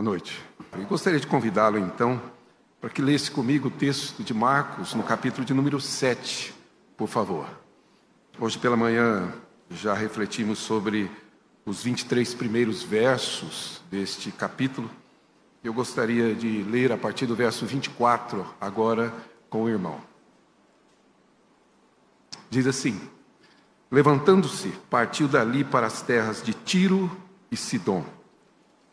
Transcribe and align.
Boa 0.00 0.12
noite. 0.12 0.42
Eu 0.72 0.86
gostaria 0.86 1.20
de 1.20 1.26
convidá-lo 1.26 1.76
então 1.76 2.18
para 2.80 2.88
que 2.88 3.02
lesse 3.02 3.30
comigo 3.30 3.68
o 3.68 3.70
texto 3.70 4.22
de 4.22 4.32
Marcos, 4.32 4.94
no 4.94 5.02
capítulo 5.02 5.44
de 5.44 5.52
número 5.52 5.78
7, 5.78 6.54
por 6.96 7.06
favor. 7.06 7.46
Hoje 8.38 8.56
pela 8.56 8.78
manhã 8.78 9.30
já 9.68 9.92
refletimos 9.92 10.58
sobre 10.58 11.10
os 11.66 11.82
23 11.82 12.32
primeiros 12.32 12.82
versos 12.82 13.82
deste 13.90 14.32
capítulo. 14.32 14.90
Eu 15.62 15.74
gostaria 15.74 16.34
de 16.34 16.62
ler 16.62 16.92
a 16.92 16.96
partir 16.96 17.26
do 17.26 17.36
verso 17.36 17.66
24 17.66 18.46
agora 18.58 19.12
com 19.50 19.64
o 19.64 19.68
irmão. 19.68 20.00
Diz 22.48 22.66
assim: 22.66 22.98
Levantando-se, 23.90 24.68
partiu 24.88 25.28
dali 25.28 25.62
para 25.62 25.86
as 25.86 26.00
terras 26.00 26.42
de 26.42 26.54
Tiro 26.54 27.14
e 27.52 27.56
Sidom 27.58 28.02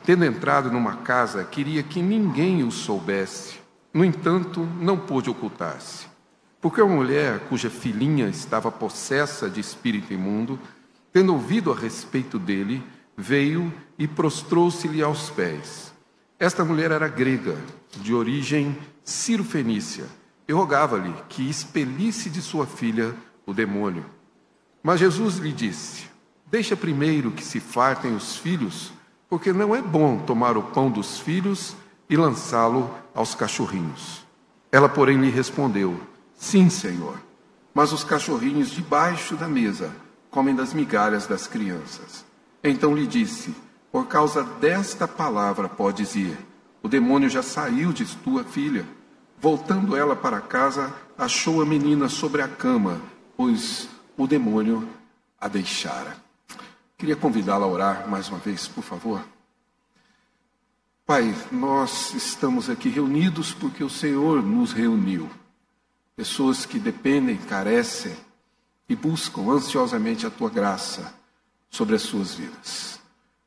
Tendo 0.05 0.25
entrado 0.25 0.71
numa 0.71 0.97
casa, 0.97 1.43
queria 1.43 1.83
que 1.83 2.01
ninguém 2.01 2.63
o 2.63 2.71
soubesse. 2.71 3.59
No 3.93 4.05
entanto, 4.05 4.67
não 4.79 4.97
pôde 4.97 5.29
ocultar-se. 5.29 6.07
Porque 6.61 6.81
uma 6.81 6.95
mulher 6.95 7.39
cuja 7.49 7.69
filhinha 7.69 8.27
estava 8.27 8.71
possessa 8.71 9.49
de 9.49 9.59
espírito 9.59 10.13
imundo, 10.13 10.59
tendo 11.11 11.33
ouvido 11.33 11.71
a 11.71 11.75
respeito 11.75 12.39
dele, 12.39 12.83
veio 13.15 13.73
e 13.97 14.07
prostrou-se-lhe 14.07 15.01
aos 15.01 15.29
pés. 15.29 15.93
Esta 16.39 16.63
mulher 16.63 16.91
era 16.91 17.07
grega, 17.07 17.57
de 17.99 18.13
origem 18.13 18.77
cirofenícia, 19.03 20.05
e 20.47 20.53
rogava-lhe 20.53 21.13
que 21.27 21.49
expelisse 21.49 22.29
de 22.29 22.41
sua 22.41 22.65
filha 22.65 23.15
o 23.45 23.53
demônio. 23.53 24.05
Mas 24.83 24.99
Jesus 24.99 25.37
lhe 25.37 25.51
disse: 25.51 26.05
Deixa 26.45 26.75
primeiro 26.75 27.31
que 27.31 27.43
se 27.43 27.59
fartem 27.59 28.15
os 28.15 28.37
filhos 28.37 28.93
porque 29.29 29.51
não 29.51 29.75
é 29.75 29.81
bom 29.81 30.19
tomar 30.19 30.57
o 30.57 30.63
pão 30.63 30.89
dos 30.89 31.19
filhos 31.19 31.75
e 32.09 32.15
lançá-lo 32.15 32.89
aos 33.13 33.35
cachorrinhos. 33.35 34.25
Ela, 34.71 34.87
porém, 34.87 35.17
lhe 35.19 35.29
respondeu: 35.29 35.99
Sim, 36.35 36.69
Senhor, 36.69 37.19
mas 37.73 37.91
os 37.91 38.03
cachorrinhos 38.03 38.71
debaixo 38.71 39.35
da 39.35 39.47
mesa 39.47 39.91
comem 40.29 40.55
das 40.55 40.73
migalhas 40.73 41.27
das 41.27 41.47
crianças. 41.47 42.25
Então 42.63 42.95
lhe 42.95 43.07
disse: 43.07 43.55
Por 43.91 44.07
causa 44.07 44.43
desta 44.43 45.07
palavra 45.07 45.67
podes 45.67 46.15
ir. 46.15 46.37
O 46.81 46.87
demônio 46.87 47.29
já 47.29 47.41
saiu 47.41 47.91
de 47.91 48.05
tua 48.17 48.43
filha. 48.43 48.85
Voltando 49.39 49.95
ela 49.95 50.15
para 50.15 50.41
casa, 50.41 50.93
achou 51.17 51.61
a 51.61 51.65
menina 51.65 52.09
sobre 52.09 52.41
a 52.41 52.47
cama, 52.47 53.01
pois 53.35 53.87
o 54.17 54.25
demônio 54.25 54.87
a 55.39 55.47
deixara. 55.47 56.26
Queria 56.97 57.15
convidá-la 57.15 57.65
a 57.65 57.69
orar 57.69 58.09
mais 58.09 58.27
uma 58.27 58.39
vez, 58.39 58.67
por 58.67 58.83
favor. 58.83 59.23
Pai, 61.05 61.33
nós 61.51 62.11
estamos 62.15 62.71
aqui 62.71 62.89
reunidos 62.89 63.53
porque 63.53 63.83
o 63.83 63.89
Senhor 63.89 64.41
nos 64.41 64.73
reuniu. 64.73 65.29
Pessoas 66.15 66.65
que 66.65 66.79
dependem, 66.79 67.37
carecem 67.37 68.17
e 68.89 68.95
buscam 68.95 69.43
ansiosamente 69.43 70.25
a 70.25 70.31
tua 70.31 70.49
graça 70.49 71.13
sobre 71.69 71.95
as 71.95 72.01
suas 72.01 72.33
vidas. 72.33 72.99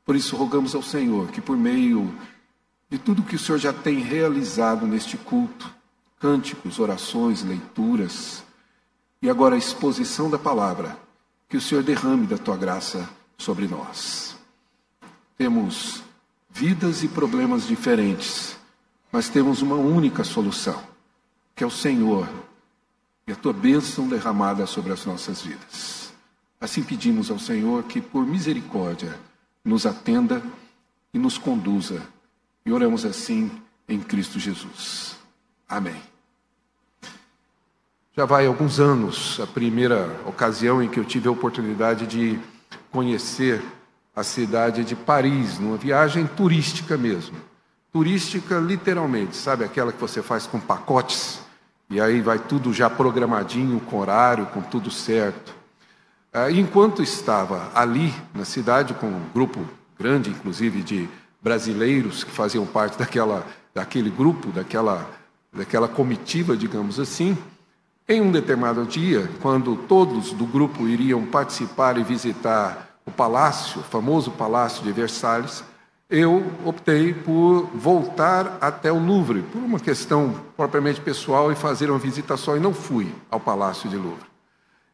Por 0.04 0.14
isso, 0.14 0.36
rogamos 0.36 0.76
ao 0.76 0.82
Senhor 0.82 1.32
que, 1.32 1.40
por 1.40 1.56
meio 1.56 2.14
de 2.88 2.98
tudo 2.98 3.24
que 3.24 3.34
o 3.34 3.38
Senhor 3.38 3.58
já 3.58 3.72
tem 3.72 3.98
realizado 3.98 4.86
neste 4.86 5.16
culto, 5.16 5.68
cânticos, 6.20 6.78
orações, 6.78 7.42
leituras 7.42 8.44
e 9.20 9.28
agora 9.28 9.56
a 9.56 9.58
exposição 9.58 10.30
da 10.30 10.38
palavra, 10.38 10.96
que 11.48 11.56
o 11.56 11.60
Senhor 11.60 11.82
derrame 11.82 12.28
da 12.28 12.38
tua 12.38 12.56
graça 12.56 13.18
sobre 13.40 13.66
nós. 13.66 14.36
Temos 15.36 16.02
vidas 16.50 17.02
e 17.02 17.08
problemas 17.08 17.66
diferentes, 17.66 18.56
mas 19.10 19.28
temos 19.28 19.62
uma 19.62 19.76
única 19.76 20.22
solução, 20.22 20.82
que 21.56 21.64
é 21.64 21.66
o 21.66 21.70
Senhor 21.70 22.28
e 23.26 23.32
a 23.32 23.36
tua 23.36 23.52
bênção 23.52 24.06
derramada 24.06 24.66
sobre 24.66 24.92
as 24.92 25.06
nossas 25.06 25.40
vidas. 25.40 26.12
Assim 26.60 26.82
pedimos 26.82 27.30
ao 27.30 27.38
Senhor 27.38 27.84
que, 27.84 28.00
por 28.00 28.26
misericórdia, 28.26 29.18
nos 29.64 29.86
atenda 29.86 30.42
e 31.14 31.18
nos 31.18 31.38
conduza. 31.38 32.02
E 32.66 32.70
oramos 32.70 33.06
assim 33.06 33.50
em 33.88 33.98
Cristo 33.98 34.38
Jesus. 34.38 35.16
Amém. 35.66 35.96
Já 38.14 38.26
vai 38.26 38.46
alguns 38.46 38.78
anos 38.78 39.40
a 39.40 39.46
primeira 39.46 40.20
ocasião 40.26 40.82
em 40.82 40.88
que 40.88 41.00
eu 41.00 41.04
tive 41.04 41.28
a 41.28 41.32
oportunidade 41.32 42.06
de 42.06 42.38
conhecer 42.92 43.62
a 44.14 44.22
cidade 44.22 44.84
de 44.84 44.96
Paris, 44.96 45.58
numa 45.58 45.76
viagem 45.76 46.26
turística 46.26 46.96
mesmo. 46.96 47.36
Turística 47.92 48.58
literalmente, 48.58 49.36
sabe 49.36 49.64
aquela 49.64 49.92
que 49.92 50.00
você 50.00 50.22
faz 50.22 50.46
com 50.46 50.60
pacotes 50.60 51.40
e 51.90 52.00
aí 52.00 52.20
vai 52.20 52.38
tudo 52.38 52.72
já 52.72 52.88
programadinho, 52.88 53.80
com 53.80 53.98
horário, 53.98 54.46
com 54.46 54.62
tudo 54.62 54.90
certo. 54.90 55.52
Ah, 56.32 56.48
enquanto 56.48 57.02
estava 57.02 57.72
ali 57.74 58.14
na 58.32 58.44
cidade 58.44 58.94
com 58.94 59.08
um 59.08 59.28
grupo 59.34 59.60
grande, 59.98 60.30
inclusive 60.30 60.82
de 60.82 61.08
brasileiros 61.42 62.22
que 62.22 62.30
faziam 62.30 62.64
parte 62.64 62.96
daquela, 62.96 63.44
daquele 63.74 64.08
grupo, 64.08 64.52
daquela, 64.52 65.10
daquela 65.52 65.88
comitiva, 65.88 66.56
digamos 66.56 67.00
assim, 67.00 67.36
em 68.10 68.20
um 68.20 68.32
determinado 68.32 68.84
dia, 68.84 69.30
quando 69.40 69.76
todos 69.76 70.32
do 70.32 70.44
grupo 70.44 70.88
iriam 70.88 71.24
participar 71.24 71.96
e 71.96 72.02
visitar 72.02 72.98
o 73.06 73.10
palácio, 73.12 73.80
o 73.80 73.84
famoso 73.84 74.32
palácio 74.32 74.82
de 74.82 74.90
Versalhes, 74.90 75.62
eu 76.10 76.44
optei 76.64 77.14
por 77.14 77.70
voltar 77.72 78.58
até 78.60 78.90
o 78.90 78.98
Louvre, 78.98 79.42
por 79.42 79.62
uma 79.62 79.78
questão 79.78 80.34
propriamente 80.56 81.00
pessoal, 81.00 81.52
e 81.52 81.54
fazer 81.54 81.88
uma 81.88 82.00
visita 82.00 82.36
só, 82.36 82.56
e 82.56 82.60
não 82.60 82.74
fui 82.74 83.14
ao 83.30 83.38
Palácio 83.38 83.88
de 83.88 83.96
Louvre. 83.96 84.26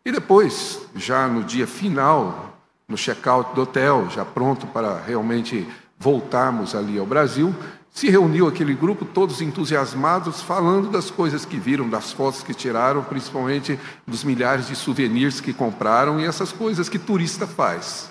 E 0.04 0.12
depois, 0.12 0.82
já 0.94 1.26
no 1.26 1.42
dia 1.42 1.66
final, 1.66 2.58
no 2.86 2.98
check-out 2.98 3.54
do 3.54 3.62
hotel, 3.62 4.10
já 4.10 4.26
pronto 4.26 4.66
para 4.66 5.00
realmente 5.00 5.66
voltarmos 5.98 6.74
ali 6.74 6.98
ao 6.98 7.06
Brasil, 7.06 7.54
se 7.96 8.10
reuniu 8.10 8.46
aquele 8.46 8.74
grupo, 8.74 9.06
todos 9.06 9.40
entusiasmados, 9.40 10.42
falando 10.42 10.90
das 10.90 11.10
coisas 11.10 11.46
que 11.46 11.56
viram, 11.56 11.88
das 11.88 12.12
fotos 12.12 12.42
que 12.42 12.52
tiraram, 12.52 13.02
principalmente 13.02 13.80
dos 14.06 14.22
milhares 14.22 14.66
de 14.66 14.76
souvenirs 14.76 15.40
que 15.40 15.54
compraram 15.54 16.20
e 16.20 16.26
essas 16.26 16.52
coisas 16.52 16.90
que 16.90 16.98
turista 16.98 17.46
faz. 17.46 18.10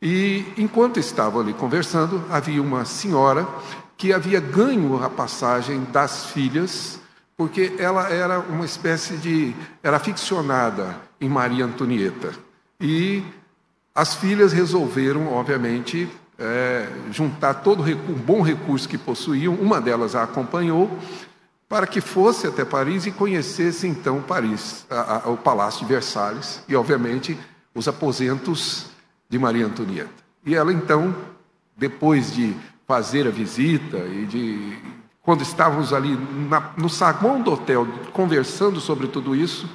E 0.00 0.44
enquanto 0.56 1.00
estavam 1.00 1.40
ali 1.40 1.52
conversando, 1.52 2.24
havia 2.30 2.62
uma 2.62 2.84
senhora 2.84 3.44
que 3.96 4.12
havia 4.12 4.38
ganho 4.38 5.02
a 5.02 5.10
passagem 5.10 5.82
das 5.90 6.26
filhas, 6.26 7.00
porque 7.36 7.74
ela 7.76 8.08
era 8.10 8.38
uma 8.38 8.64
espécie 8.64 9.16
de. 9.16 9.52
era 9.82 9.98
ficcionada 9.98 10.96
em 11.20 11.28
Maria 11.28 11.64
Antonieta. 11.64 12.32
E 12.80 13.24
as 13.92 14.14
filhas 14.14 14.52
resolveram, 14.52 15.32
obviamente, 15.32 16.08
é, 16.38 16.88
juntar 17.10 17.54
todo 17.54 17.82
o 17.82 18.14
bom 18.14 18.42
recurso 18.42 18.88
que 18.88 18.98
possuíam, 18.98 19.54
uma 19.54 19.80
delas 19.80 20.14
a 20.14 20.22
acompanhou, 20.22 20.90
para 21.68 21.86
que 21.86 22.00
fosse 22.00 22.46
até 22.46 22.64
Paris 22.64 23.06
e 23.06 23.10
conhecesse 23.10 23.86
então 23.86 24.22
Paris, 24.22 24.86
a, 24.90 25.26
a, 25.26 25.30
o 25.30 25.36
Palácio 25.36 25.80
de 25.80 25.92
Versalhes 25.92 26.62
e, 26.68 26.76
obviamente, 26.76 27.38
os 27.74 27.88
aposentos 27.88 28.86
de 29.28 29.38
Maria 29.38 29.66
Antonieta. 29.66 30.24
E 30.44 30.54
ela 30.54 30.72
então, 30.72 31.14
depois 31.76 32.32
de 32.32 32.54
fazer 32.86 33.26
a 33.26 33.30
visita 33.30 33.98
e 33.98 34.26
de 34.26 34.78
quando 35.22 35.40
estávamos 35.40 35.92
ali 35.92 36.16
na, 36.50 36.72
no 36.76 36.88
saguão 36.88 37.40
do 37.40 37.52
hotel 37.52 37.88
conversando 38.12 38.78
sobre 38.78 39.08
tudo 39.08 39.34
isso, 39.34 39.68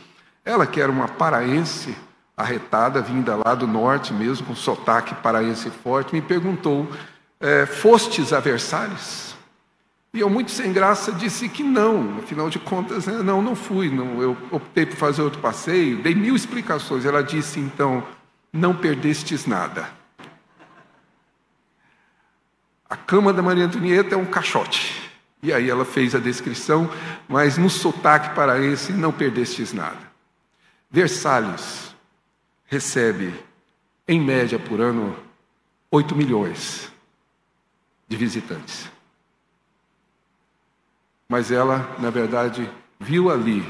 ela 0.46 0.66
que 0.68 0.80
era 0.80 0.92
uma 0.92 1.08
paraense, 1.08 1.96
arretada, 2.40 3.02
vinda 3.02 3.36
lá 3.36 3.54
do 3.54 3.68
norte 3.68 4.14
mesmo, 4.14 4.48
com 4.48 4.56
sotaque 4.56 5.14
paraense 5.16 5.70
forte, 5.70 6.16
me 6.16 6.22
perguntou: 6.22 6.90
é, 7.38 7.66
Fostes 7.66 8.32
a 8.32 8.40
Versalhes? 8.40 9.36
E 10.14 10.22
eu, 10.22 10.30
muito 10.30 10.50
sem 10.50 10.72
graça, 10.74 11.12
disse 11.12 11.48
que 11.50 11.62
não, 11.62 12.18
afinal 12.18 12.50
de 12.50 12.58
contas, 12.58 13.06
né, 13.06 13.22
não, 13.22 13.44
não 13.44 13.56
fui, 13.56 13.92
não, 13.92 14.20
eu 14.20 14.36
optei 14.50 14.84
por 14.84 14.96
fazer 14.96 15.22
outro 15.22 15.40
passeio, 15.40 16.02
dei 16.02 16.16
mil 16.16 16.36
explicações. 16.36 17.06
Ela 17.06 17.22
disse 17.22 17.60
então: 17.60 18.02
Não 18.54 18.74
perdestes 18.74 19.46
nada. 19.46 19.90
A 22.90 22.96
cama 22.96 23.34
da 23.34 23.42
Maria 23.42 23.66
Antonieta 23.66 24.16
é 24.16 24.18
um 24.18 24.26
caixote. 24.26 25.12
E 25.44 25.54
aí 25.54 25.70
ela 25.70 25.86
fez 25.86 26.16
a 26.16 26.20
descrição, 26.20 26.90
mas 27.28 27.58
no 27.58 27.70
sotaque 27.70 28.34
paraense, 28.34 28.92
não 28.92 29.12
perdestes 29.12 29.72
nada. 29.72 30.10
Versalhes 30.92 31.89
recebe, 32.70 33.34
em 34.08 34.22
média 34.22 34.60
por 34.60 34.80
ano, 34.80 35.18
8 35.92 36.16
milhões 36.16 36.92
de 38.08 38.16
visitantes. 38.16 38.90
Mas 41.28 41.52
ela, 41.52 41.96
na 42.00 42.10
verdade, 42.10 42.70
viu 43.00 43.32
ali 43.32 43.66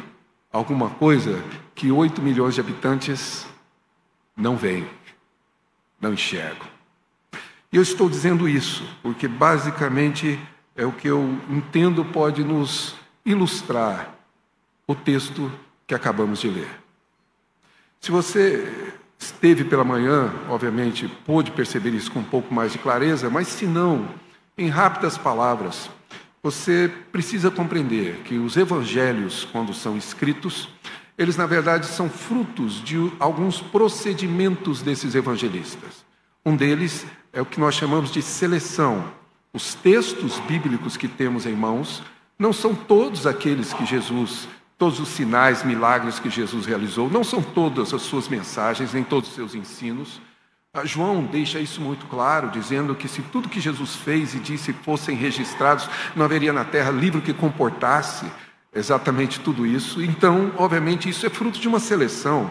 alguma 0.52 0.90
coisa 0.90 1.42
que 1.74 1.92
8 1.92 2.22
milhões 2.22 2.56
de 2.56 2.62
habitantes 2.62 3.48
não 4.36 4.58
veem, 4.58 4.90
não 6.00 6.14
enxergam. 6.14 6.68
E 7.72 7.78
eu 7.78 7.82
estou 7.82 8.10
dizendo 8.10 8.50
isso 8.50 8.84
porque 9.02 9.28
basicamente 9.28 10.40
é 10.76 10.86
o 10.86 10.92
que 10.92 11.08
eu 11.08 11.22
entendo 11.50 12.04
pode 12.04 12.44
nos 12.44 12.96
ilustrar 13.26 14.14
o 14.88 14.96
texto 14.96 15.52
que 15.86 15.94
acabamos 15.94 16.40
de 16.40 16.50
ler. 16.50 16.89
Se 18.00 18.12
você 18.12 18.96
esteve 19.18 19.66
pela 19.66 19.84
manhã, 19.84 20.34
obviamente 20.50 21.08
pôde 21.26 21.52
perceber 21.52 21.92
isso 21.92 22.12
com 22.12 22.20
um 22.20 22.24
pouco 22.24 22.54
mais 22.54 22.72
de 22.72 22.78
clareza, 22.78 23.30
mas 23.30 23.48
se 23.48 23.66
não, 23.66 24.08
em 24.58 24.70
rápidas 24.70 25.18
palavras, 25.18 25.90
você 26.42 26.90
precisa 27.12 27.52
compreender 27.52 28.22
que 28.24 28.38
os 28.38 28.56
evangelhos, 28.56 29.46
quando 29.52 29.74
são 29.74 29.98
escritos, 29.98 30.70
eles 31.18 31.36
na 31.36 31.46
verdade 31.46 31.86
são 31.86 32.10
frutos 32.10 32.82
de 32.82 33.12
alguns 33.20 33.60
procedimentos 33.60 34.82
desses 34.82 35.16
evangelistas. 35.16 36.06
Um 36.46 36.56
deles 36.56 37.06
é 37.34 37.42
o 37.42 37.46
que 37.46 37.60
nós 37.60 37.76
chamamos 37.76 38.10
de 38.10 38.22
seleção. 38.22 39.12
Os 39.54 39.74
textos 39.74 40.40
bíblicos 40.40 40.96
que 40.96 41.10
temos 41.10 41.46
em 41.46 41.54
mãos 41.54 42.02
não 42.38 42.54
são 42.54 42.74
todos 42.74 43.28
aqueles 43.28 43.74
que 43.74 43.86
Jesus, 43.86 44.48
todos 44.80 44.98
os 45.02 45.10
sinais, 45.10 45.62
milagres 45.62 46.20
que 46.20 46.30
Jesus 46.30 46.66
realizou, 46.66 47.10
não 47.10 47.24
são 47.24 47.44
todas 47.44 47.94
as 47.94 48.02
suas 48.02 48.30
mensagens, 48.30 48.94
nem 48.94 49.04
todos 49.04 49.30
os 49.30 49.36
seus 49.36 49.54
ensinos. 49.54 50.22
Ah, 50.74 50.86
João 50.86 51.26
deixa 51.26 51.60
isso 51.60 51.82
muito 51.82 52.06
claro, 52.06 52.50
dizendo 52.50 52.96
que 52.96 53.10
se 53.10 53.22
tudo 53.24 53.50
que 53.50 53.60
Jesus 53.60 53.96
fez 53.98 54.34
e 54.34 54.40
disse 54.40 54.72
fossem 54.72 55.18
registrados, 55.18 55.90
não 56.16 56.24
haveria 56.24 56.54
na 56.54 56.64
terra 56.64 56.92
livro 56.92 57.22
que 57.22 57.34
comportasse 57.34 58.26
exatamente 58.74 59.42
tudo 59.42 59.66
isso. 59.66 60.02
Então, 60.02 60.54
obviamente, 60.58 61.10
isso 61.10 61.26
é 61.26 61.30
fruto 61.30 61.60
de 61.60 61.68
uma 61.68 61.82
seleção, 61.82 62.50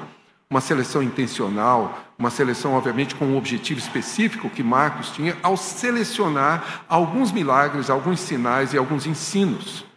uma 0.51 0.61
seleção 0.61 1.03
intencional, 1.03 1.99
uma 2.19 2.29
seleção, 2.29 2.75
obviamente, 2.75 3.15
com 3.15 3.25
um 3.25 3.39
objetivo 3.39 3.81
específico 3.81 4.51
que 4.51 4.63
Marcos 4.63 5.11
tinha 5.13 5.35
ao 5.43 5.57
selecionar 5.57 6.85
alguns 6.89 7.33
milagres, 7.33 7.89
alguns 7.89 8.21
sinais 8.21 8.75
e 8.75 8.77
alguns 8.77 9.07
ensinos. 9.07 9.88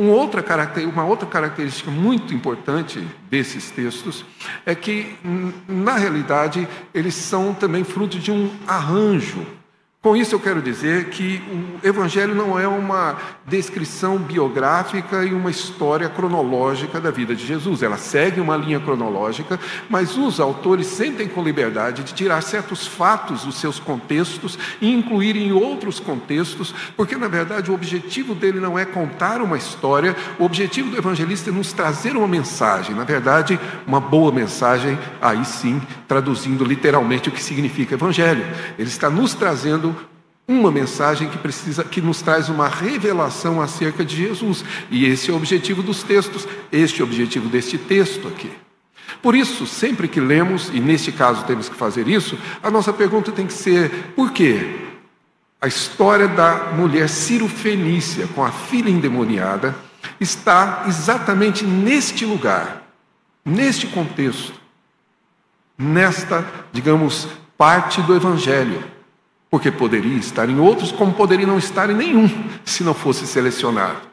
Uma 0.00 0.14
outra, 0.14 0.42
uma 0.90 1.04
outra 1.04 1.28
característica 1.28 1.90
muito 1.90 2.32
importante 2.32 3.06
desses 3.30 3.70
textos 3.70 4.24
é 4.64 4.74
que, 4.74 5.14
na 5.68 5.98
realidade, 5.98 6.66
eles 6.94 7.14
são 7.14 7.52
também 7.52 7.84
fruto 7.84 8.18
de 8.18 8.32
um 8.32 8.50
arranjo 8.66 9.46
com 10.02 10.16
isso 10.16 10.34
eu 10.34 10.40
quero 10.40 10.62
dizer 10.62 11.10
que 11.10 11.42
o 11.84 11.86
Evangelho 11.86 12.34
não 12.34 12.58
é 12.58 12.66
uma 12.66 13.18
descrição 13.46 14.16
biográfica 14.16 15.26
e 15.26 15.34
uma 15.34 15.50
história 15.50 16.08
cronológica 16.08 16.98
da 16.98 17.10
vida 17.10 17.34
de 17.34 17.46
Jesus. 17.46 17.82
Ela 17.82 17.98
segue 17.98 18.40
uma 18.40 18.56
linha 18.56 18.80
cronológica, 18.80 19.60
mas 19.90 20.16
os 20.16 20.40
autores 20.40 20.86
sentem 20.86 21.28
com 21.28 21.42
liberdade 21.42 22.02
de 22.02 22.14
tirar 22.14 22.40
certos 22.40 22.86
fatos 22.86 23.44
dos 23.44 23.56
seus 23.56 23.78
contextos 23.78 24.58
e 24.80 24.90
incluir 24.90 25.36
em 25.36 25.52
outros 25.52 26.00
contextos, 26.00 26.74
porque 26.96 27.16
na 27.16 27.28
verdade 27.28 27.70
o 27.70 27.74
objetivo 27.74 28.34
dele 28.34 28.58
não 28.58 28.78
é 28.78 28.86
contar 28.86 29.42
uma 29.42 29.58
história, 29.58 30.16
o 30.38 30.44
objetivo 30.44 30.90
do 30.90 30.96
evangelista 30.96 31.50
é 31.50 31.52
nos 31.52 31.74
trazer 31.74 32.16
uma 32.16 32.28
mensagem, 32.28 32.94
na 32.94 33.04
verdade, 33.04 33.60
uma 33.86 34.00
boa 34.00 34.32
mensagem, 34.32 34.98
aí 35.20 35.44
sim, 35.44 35.82
traduzindo 36.08 36.64
literalmente 36.64 37.28
o 37.28 37.32
que 37.32 37.42
significa 37.42 37.96
evangelho. 37.96 38.46
Ele 38.78 38.88
está 38.88 39.10
nos 39.10 39.34
trazendo 39.34 39.89
uma 40.46 40.70
mensagem 40.70 41.28
que 41.28 41.38
precisa 41.38 41.84
que 41.84 42.00
nos 42.00 42.22
traz 42.22 42.48
uma 42.48 42.68
revelação 42.68 43.60
acerca 43.60 44.04
de 44.04 44.16
Jesus. 44.16 44.64
E 44.90 45.06
esse 45.06 45.30
é 45.30 45.32
o 45.32 45.36
objetivo 45.36 45.82
dos 45.82 46.02
textos, 46.02 46.46
este 46.72 47.00
é 47.00 47.04
o 47.04 47.06
objetivo 47.06 47.48
deste 47.48 47.78
texto 47.78 48.26
aqui. 48.26 48.50
Por 49.22 49.34
isso, 49.34 49.66
sempre 49.66 50.08
que 50.08 50.20
lemos, 50.20 50.70
e 50.72 50.80
neste 50.80 51.12
caso 51.12 51.44
temos 51.44 51.68
que 51.68 51.76
fazer 51.76 52.08
isso, 52.08 52.38
a 52.62 52.70
nossa 52.70 52.92
pergunta 52.92 53.32
tem 53.32 53.46
que 53.46 53.52
ser: 53.52 53.90
por 54.16 54.32
quê? 54.32 54.76
A 55.60 55.68
história 55.68 56.26
da 56.26 56.72
mulher 56.72 57.08
Ciro 57.08 57.46
Fenícia 57.46 58.26
com 58.28 58.44
a 58.44 58.50
filha 58.50 58.88
endemoniada 58.88 59.76
está 60.18 60.84
exatamente 60.86 61.64
neste 61.64 62.24
lugar, 62.24 62.82
neste 63.44 63.86
contexto, 63.86 64.54
nesta, 65.76 66.46
digamos, 66.72 67.28
parte 67.58 68.00
do 68.02 68.16
Evangelho 68.16 68.82
porque 69.50 69.70
poderia 69.70 70.16
estar 70.16 70.48
em 70.48 70.60
outros, 70.60 70.92
como 70.92 71.12
poderia 71.12 71.46
não 71.46 71.58
estar 71.58 71.90
em 71.90 71.94
nenhum, 71.94 72.30
se 72.64 72.84
não 72.84 72.94
fosse 72.94 73.26
selecionado. 73.26 74.08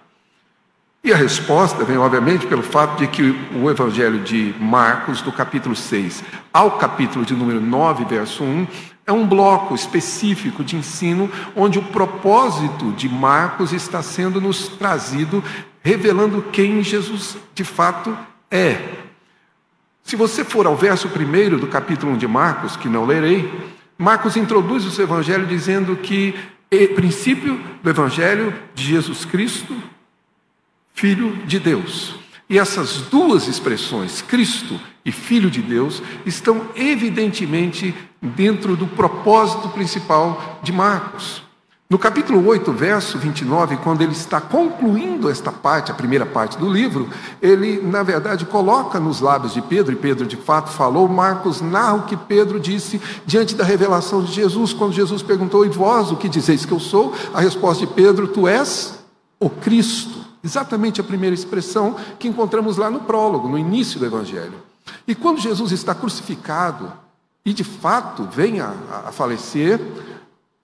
E 1.04 1.14
a 1.14 1.16
resposta 1.16 1.86
vem, 1.86 1.98
obviamente, 1.98 2.48
pelo 2.48 2.64
fato 2.64 2.98
de 2.98 3.08
que 3.08 3.34
o 3.56 3.70
Evangelho 3.70 4.20
de 4.20 4.54
Marcos, 4.60 5.22
do 5.22 5.32
capítulo 5.32 5.76
6 5.76 6.24
ao 6.52 6.72
capítulo 6.72 7.24
de 7.24 7.34
número 7.34 7.62
9, 7.62 8.04
verso 8.06 8.44
1, 8.44 8.68
é 9.06 9.12
um 9.14 9.26
bloco 9.26 9.74
específico 9.74 10.64
de 10.64 10.76
ensino 10.76 11.32
onde 11.56 11.80
o 11.80 11.84
propósito 11.84 12.92
de 12.92 13.08
Marcos 13.08 13.72
está 13.72 14.02
sendo 14.02 14.42
nos 14.42 14.68
trazido, 14.68 15.42
revelando 15.82 16.42
quem 16.52 16.84
Jesus 16.84 17.38
de 17.56 17.64
fato 17.64 18.18
é. 18.52 18.96
Se 20.04 20.18
você 20.18 20.44
for 20.44 20.66
ao 20.66 20.76
verso 20.76 21.08
1 21.08 21.58
do 21.58 21.68
capítulo 21.68 22.14
1 22.14 22.18
de 22.18 22.28
Marcos, 22.28 22.76
que 22.76 22.90
não 22.90 23.06
lerei, 23.06 23.77
Marcos 23.98 24.38
introduz 24.38 24.86
o 24.86 24.92
seu 24.92 25.06
evangelho 25.06 25.48
dizendo 25.48 25.96
que 25.96 26.36
o 26.72 26.96
princípio 26.96 27.60
do 27.82 27.90
evangelho 27.90 28.54
de 28.76 28.84
Jesus 28.84 29.26
Cristo, 29.26 29.76
filho 30.94 31.36
de 31.46 31.60
Deus. 31.60 32.16
E 32.50 32.58
essas 32.58 33.02
duas 33.02 33.48
expressões, 33.48 34.22
Cristo 34.22 34.80
e 35.04 35.12
Filho 35.12 35.50
de 35.50 35.62
Deus, 35.62 36.02
estão 36.26 36.70
evidentemente 36.76 37.94
dentro 38.22 38.76
do 38.76 38.88
propósito 38.88 39.70
principal 39.70 40.60
de 40.64 40.72
Marcos. 40.72 41.47
No 41.90 41.98
capítulo 41.98 42.46
8, 42.46 42.74
verso 42.74 43.18
29, 43.18 43.78
quando 43.78 44.02
ele 44.02 44.12
está 44.12 44.42
concluindo 44.42 45.30
esta 45.30 45.54
parte, 45.54 45.90
a 45.90 45.96
primeira 45.96 46.26
parte 46.26 46.58
do 46.58 46.70
livro, 46.70 47.08
ele, 47.42 47.82
na 47.82 48.04
verdade, 48.04 48.46
coloca 48.46 49.00
nos 49.00 49.22
lábios 49.22 49.54
de 49.54 49.62
Pedro, 49.62 49.94
e 49.94 49.96
Pedro 49.96 50.28
de 50.28 50.36
fato 50.36 50.70
falou, 50.70 51.08
Marcos 51.08 51.62
narra 51.62 51.94
o 51.94 52.04
que 52.04 52.18
Pedro 52.18 52.60
disse 52.60 53.02
diante 53.26 53.56
da 53.56 53.64
revelação 53.64 54.22
de 54.22 54.34
Jesus, 54.34 54.74
quando 54.74 54.92
Jesus 54.92 55.22
perguntou: 55.22 55.66
E 55.66 55.70
vós, 55.70 56.12
o 56.12 56.18
que 56.18 56.28
dizeis 56.28 56.66
que 56.66 56.74
eu 56.74 56.80
sou? 56.80 57.14
A 57.34 57.40
resposta 57.40 57.86
de 57.86 57.94
Pedro: 57.94 58.28
Tu 58.28 58.50
és 58.50 59.00
o 59.40 59.50
Cristo. 59.50 60.28
Exatamente 60.44 61.00
a 61.00 61.06
primeira 61.06 61.34
expressão 61.34 61.96
que 62.20 62.28
encontramos 62.28 62.76
lá 62.76 62.90
no 62.90 63.00
prólogo, 63.00 63.48
no 63.48 63.58
início 63.58 63.98
do 63.98 64.06
Evangelho. 64.06 64.56
E 65.08 65.16
quando 65.16 65.40
Jesus 65.40 65.72
está 65.72 65.96
crucificado, 65.96 66.92
e 67.46 67.54
de 67.54 67.64
fato 67.64 68.28
vem 68.30 68.60
a, 68.60 68.74
a 69.08 69.12
falecer, 69.14 69.80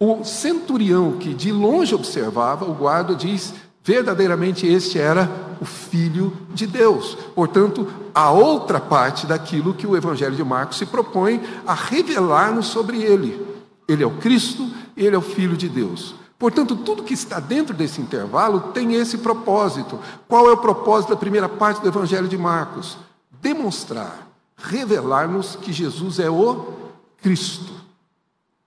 o 0.04 0.26
centurião 0.26 1.14
que 1.14 1.34
de 1.34 1.52
longe 1.52 1.96
observava, 1.96 2.66
o 2.66 2.74
guarda 2.74 3.16
diz: 3.16 3.54
verdadeiramente 3.82 4.68
este 4.68 5.00
era 5.00 5.30
o 5.62 5.66
Filho 5.66 6.36
de 6.54 6.68
Deus. 6.68 7.18
Portanto, 7.34 7.88
a 8.14 8.30
outra 8.30 8.82
parte 8.82 9.26
daquilo 9.26 9.74
que 9.74 9.88
o 9.88 9.96
Evangelho 9.96 10.36
de 10.36 10.44
Marcos 10.44 10.78
se 10.78 10.86
propõe 10.86 11.42
a 11.66 11.74
revelar-nos 11.74 12.68
sobre 12.68 13.02
ele. 13.02 13.46
Ele 13.88 14.04
é 14.04 14.06
o 14.06 14.18
Cristo, 14.18 14.70
ele 14.98 15.16
é 15.16 15.18
o 15.18 15.22
Filho 15.22 15.56
de 15.56 15.70
Deus. 15.70 16.16
Portanto, 16.38 16.76
tudo 16.76 17.04
que 17.04 17.14
está 17.14 17.40
dentro 17.40 17.74
desse 17.74 18.02
intervalo 18.02 18.60
tem 18.74 18.96
esse 18.96 19.20
propósito. 19.20 19.98
Qual 20.28 20.50
é 20.50 20.52
o 20.52 20.58
propósito 20.58 21.12
da 21.12 21.16
primeira 21.16 21.48
parte 21.48 21.82
do 21.82 21.88
Evangelho 21.88 22.28
de 22.28 22.38
Marcos? 22.38 22.98
Demonstrar, 23.42 24.28
revelar-nos 24.58 25.56
que 25.56 25.72
Jesus 25.72 26.20
é 26.20 26.30
o 26.30 26.74
Cristo. 27.22 27.72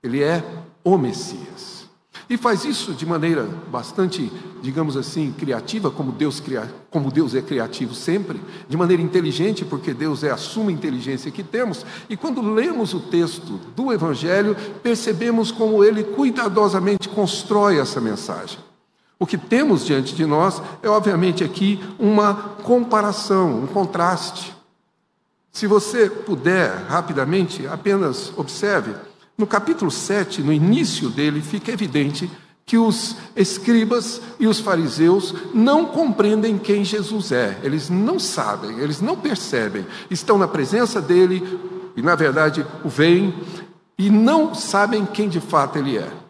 Ele 0.03 0.23
é 0.23 0.43
o 0.87 0.97
Messias. 0.97 1.89
E 2.31 2.37
faz 2.37 2.65
isso 2.65 2.93
de 2.93 3.05
maneira 3.05 3.43
bastante, 3.73 4.31
digamos 4.63 4.97
assim, 4.97 5.35
criativa, 5.37 5.91
como 5.91 6.13
Deus, 6.13 6.39
cria, 6.39 6.73
como 6.91 7.11
Deus 7.11 7.35
é 7.35 7.43
criativo 7.43 7.93
sempre, 7.93 8.41
de 8.69 8.77
maneira 8.77 9.03
inteligente, 9.03 9.65
porque 9.65 9.93
Deus 9.93 10.23
é 10.23 10.31
a 10.31 10.37
suma 10.37 10.71
inteligência 10.71 11.29
que 11.33 11.43
temos. 11.43 11.85
E 12.09 12.17
quando 12.17 12.41
lemos 12.41 12.95
o 12.95 13.01
texto 13.01 13.59
do 13.75 13.93
Evangelho, 13.93 14.57
percebemos 14.81 15.51
como 15.51 15.83
ele 15.83 16.05
cuidadosamente 16.05 17.09
constrói 17.09 17.81
essa 17.81 18.01
mensagem. 18.01 18.61
O 19.19 19.27
que 19.27 19.37
temos 19.37 19.85
diante 19.85 20.15
de 20.15 20.25
nós 20.25 20.63
é, 20.85 20.89
obviamente, 20.89 21.43
aqui 21.43 21.81
uma 21.99 22.35
comparação, 22.63 23.65
um 23.65 23.67
contraste. 23.67 24.55
Se 25.51 25.67
você 25.67 26.09
puder, 26.09 26.85
rapidamente, 26.89 27.67
apenas 27.67 28.33
observe 28.37 28.95
no 29.37 29.47
capítulo 29.47 29.91
7, 29.91 30.43
no 30.43 30.53
início 30.53 31.11
dele, 31.11 31.41
fica 31.41 31.71
evidente 31.71 32.31
que 32.65 32.77
os 32.77 33.17
escribas 33.37 34.21
e 34.41 34.47
os 34.47 34.59
fariseus 34.59 35.33
não 35.55 35.87
compreendem 35.87 36.59
quem 36.59 36.85
Jesus 36.85 37.31
é, 37.31 37.59
eles 37.63 37.89
não 37.89 38.19
sabem, 38.19 38.81
eles 38.81 39.01
não 39.01 39.17
percebem, 39.17 39.87
estão 40.11 40.37
na 40.37 40.49
presença 40.49 41.01
dele 41.01 41.61
e, 41.97 42.03
na 42.03 42.17
verdade, 42.17 42.67
o 42.85 42.89
veem 42.89 43.33
e 43.97 44.11
não 44.11 44.53
sabem 44.55 45.07
quem 45.07 45.29
de 45.29 45.41
fato 45.41 45.79
ele 45.79 45.97
é. 45.97 46.26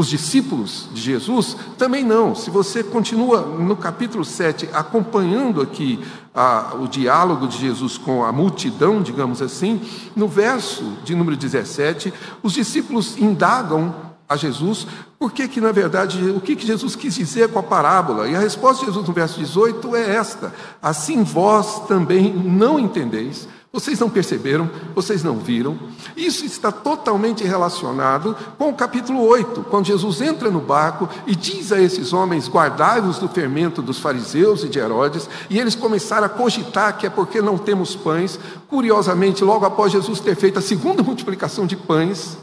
Os 0.00 0.08
discípulos 0.08 0.88
de 0.94 0.98
Jesus 1.02 1.54
também 1.76 2.02
não. 2.02 2.34
Se 2.34 2.48
você 2.48 2.82
continua 2.82 3.42
no 3.42 3.76
capítulo 3.76 4.24
7 4.24 4.70
acompanhando 4.72 5.60
aqui 5.60 6.02
a, 6.34 6.72
o 6.80 6.88
diálogo 6.88 7.46
de 7.46 7.58
Jesus 7.58 7.98
com 7.98 8.24
a 8.24 8.32
multidão, 8.32 9.02
digamos 9.02 9.42
assim, 9.42 9.78
no 10.16 10.26
verso 10.26 10.96
de 11.04 11.14
número 11.14 11.36
17, 11.36 12.14
os 12.42 12.54
discípulos 12.54 13.18
indagam 13.18 13.94
a 14.26 14.36
Jesus 14.36 14.86
por 15.18 15.32
que, 15.32 15.46
que 15.46 15.60
na 15.60 15.70
verdade, 15.70 16.30
o 16.30 16.40
que, 16.40 16.56
que 16.56 16.66
Jesus 16.66 16.96
quis 16.96 17.14
dizer 17.14 17.50
com 17.50 17.58
a 17.58 17.62
parábola. 17.62 18.26
E 18.26 18.34
a 18.34 18.40
resposta 18.40 18.80
de 18.80 18.86
Jesus 18.86 19.06
no 19.06 19.12
verso 19.12 19.38
18 19.38 19.96
é 19.96 20.16
esta: 20.16 20.54
Assim 20.80 21.22
vós 21.22 21.86
também 21.86 22.32
não 22.32 22.80
entendeis 22.80 23.46
vocês 23.72 24.00
não 24.00 24.10
perceberam, 24.10 24.68
vocês 24.96 25.22
não 25.22 25.38
viram. 25.38 25.78
Isso 26.16 26.44
está 26.44 26.72
totalmente 26.72 27.44
relacionado 27.44 28.36
com 28.58 28.68
o 28.68 28.74
capítulo 28.74 29.22
8, 29.22 29.62
quando 29.70 29.86
Jesus 29.86 30.20
entra 30.20 30.50
no 30.50 30.60
barco 30.60 31.08
e 31.24 31.36
diz 31.36 31.70
a 31.70 31.80
esses 31.80 32.12
homens: 32.12 32.48
guardai-vos 32.48 33.18
do 33.18 33.28
fermento 33.28 33.80
dos 33.80 34.00
fariseus 34.00 34.64
e 34.64 34.68
de 34.68 34.80
Herodes, 34.80 35.28
e 35.48 35.56
eles 35.56 35.76
começaram 35.76 36.26
a 36.26 36.28
cogitar 36.28 36.98
que 36.98 37.06
é 37.06 37.10
porque 37.10 37.40
não 37.40 37.56
temos 37.56 37.94
pães. 37.94 38.40
Curiosamente, 38.66 39.44
logo 39.44 39.64
após 39.64 39.92
Jesus 39.92 40.18
ter 40.18 40.34
feito 40.34 40.58
a 40.58 40.62
segunda 40.62 41.02
multiplicação 41.04 41.64
de 41.64 41.76
pães, 41.76 42.36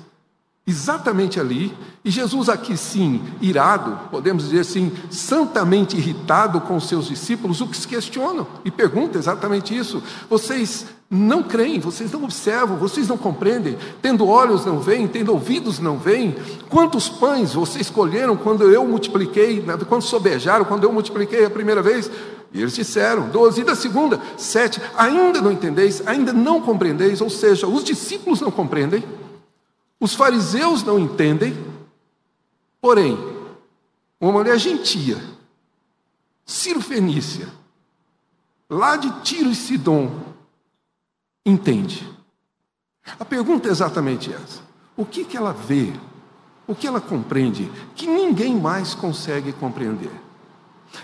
Exatamente 0.70 1.40
ali, 1.40 1.74
e 2.04 2.12
Jesus 2.12 2.50
aqui 2.50 2.76
sim, 2.76 3.24
irado, 3.40 3.98
podemos 4.12 4.44
dizer 4.44 4.60
assim, 4.60 4.92
santamente 5.10 5.96
irritado 5.96 6.60
com 6.60 6.76
os 6.76 6.90
seus 6.90 7.08
discípulos, 7.08 7.62
o 7.62 7.68
que 7.68 7.78
se 7.78 7.88
questionam 7.88 8.46
e 8.66 8.70
pergunta 8.70 9.18
exatamente 9.18 9.74
isso. 9.74 10.04
Vocês 10.30 10.86
não 11.10 11.42
creem, 11.42 11.80
vocês 11.80 12.12
não 12.12 12.26
observam, 12.26 12.78
vocês 12.78 13.08
não 13.08 13.18
compreendem, 13.18 13.78
tendo 14.02 14.28
olhos 14.28 14.66
não 14.66 14.80
veem, 14.80 15.08
tendo 15.08 15.32
ouvidos 15.32 15.80
não 15.80 15.98
veem. 15.98 16.36
Quantos 16.70 17.08
pães 17.08 17.54
vocês 17.54 17.88
escolheram 17.88 18.36
quando 18.36 18.70
eu 18.70 18.86
multipliquei, 18.86 19.64
quando 19.88 20.02
sobejaram, 20.02 20.66
quando 20.66 20.84
eu 20.84 20.92
multipliquei 20.92 21.46
a 21.46 21.50
primeira 21.50 21.82
vez? 21.82 22.12
E 22.54 22.62
eles 22.62 22.76
disseram, 22.76 23.30
doze, 23.30 23.62
e 23.62 23.64
da 23.64 23.76
segunda, 23.76 24.22
sete, 24.38 24.82
ainda 24.98 25.42
não 25.42 25.52
entendeis, 25.52 26.06
ainda 26.06 26.34
não 26.34 26.62
compreendeis, 26.62 27.22
ou 27.22 27.30
seja, 27.30 27.68
os 27.68 27.84
discípulos 27.84 28.42
não 28.42 28.52
compreendem. 28.52 29.04
Os 30.00 30.14
fariseus 30.14 30.84
não 30.84 31.00
entendem, 31.00 31.58
porém, 32.82 33.18
uma 34.20 34.32
mulher 34.32 34.58
gentia, 34.60 35.18
Ciro 36.46 36.82
Fenícia, 36.82 37.48
lá 38.70 38.96
de 38.96 39.10
Tiro 39.22 39.50
e 39.50 39.56
Sidom, 39.56 40.12
entende. 41.48 42.08
A 43.18 43.24
pergunta 43.24 43.70
é 43.70 43.72
exatamente 43.72 44.32
essa: 44.32 44.62
o 44.96 45.06
que, 45.06 45.24
que 45.24 45.38
ela 45.38 45.54
vê, 45.54 45.94
o 46.68 46.76
que 46.76 46.86
ela 46.86 47.00
compreende, 47.00 47.72
que 47.96 48.06
ninguém 48.06 48.56
mais 48.56 48.94
consegue 48.94 49.54
compreender? 49.54 50.12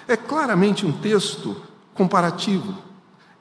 É 0.08 0.18
claramente 0.18 0.86
um 0.86 0.92
texto 0.92 1.56
comparativo. 1.94 2.76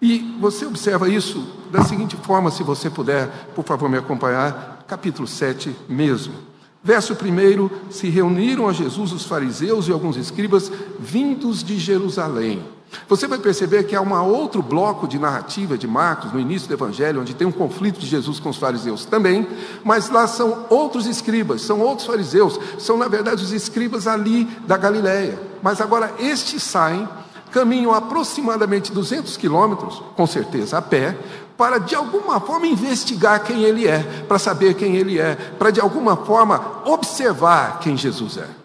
E 0.01 0.37
você 0.41 0.67
observa 0.67 1.09
isso 1.09 1.47
da 1.71 1.85
seguinte 1.85 2.17
forma, 2.17 2.51
se 2.51 2.63
você 2.63 2.91
puder, 2.91 3.29
por 3.55 3.65
favor, 3.65 3.89
me 3.89 3.97
acompanhar 3.97 4.85
capítulo 4.87 5.29
7 5.29 5.75
mesmo. 5.89 6.35
Verso 6.83 7.15
1: 7.15 7.91
Se 7.91 8.09
reuniram 8.09 8.69
a 8.69 8.73
Jesus 8.73 9.13
os 9.13 9.25
fariseus 9.25 9.87
e 9.87 9.93
alguns 9.93 10.17
escribas 10.17 10.71
vindos 10.99 11.63
de 11.63 11.79
Jerusalém. 11.79 12.65
Você 13.09 13.27
vai 13.27 13.39
perceber 13.39 13.85
que 13.85 13.97
há 13.97 14.01
um 14.01 14.15
outro 14.25 14.63
bloco 14.63 15.07
de 15.07 15.19
narrativa 15.19 15.77
de 15.77 15.87
Marcos, 15.87 16.33
no 16.33 16.41
início 16.41 16.69
do 16.69 16.75
Evangelho, 16.75 17.21
onde 17.21 17.35
tem 17.35 17.47
um 17.47 17.53
conflito 17.53 17.99
de 17.99 18.07
Jesus 18.07 18.39
com 18.39 18.51
os 18.51 18.57
fariseus 18.57 19.05
também, 19.05 19.47
mas 19.85 20.09
lá 20.11 20.27
são 20.27 20.67
outros 20.71 21.07
escribas, 21.07 21.63
são 21.63 21.81
outros 21.81 22.07
fariseus, 22.07 22.59
são 22.79 22.97
na 22.97 23.09
verdade 23.09 23.43
os 23.43 23.53
escribas 23.53 24.07
ali 24.07 24.45
da 24.67 24.77
Galiléia. 24.77 25.39
Mas 25.63 25.81
agora 25.81 26.13
estes 26.19 26.63
saem, 26.63 27.09
caminham 27.51 27.93
aproximadamente 27.93 28.93
200 28.93 29.37
quilômetros, 29.37 30.03
com 30.17 30.27
certeza 30.27 30.79
a 30.79 30.83
pé, 30.83 31.17
para 31.57 31.79
de 31.79 31.95
alguma 31.95 32.41
forma 32.41 32.67
investigar 32.67 33.43
quem 33.45 33.63
ele 33.63 33.87
é, 33.87 34.01
para 34.27 34.39
saber 34.39 34.75
quem 34.75 34.97
ele 34.97 35.19
é, 35.19 35.35
para 35.35 35.71
de 35.71 35.81
alguma 35.81 36.17
forma 36.17 36.83
observar 36.85 37.79
quem 37.81 37.97
Jesus 37.97 38.39
é. 38.39 38.62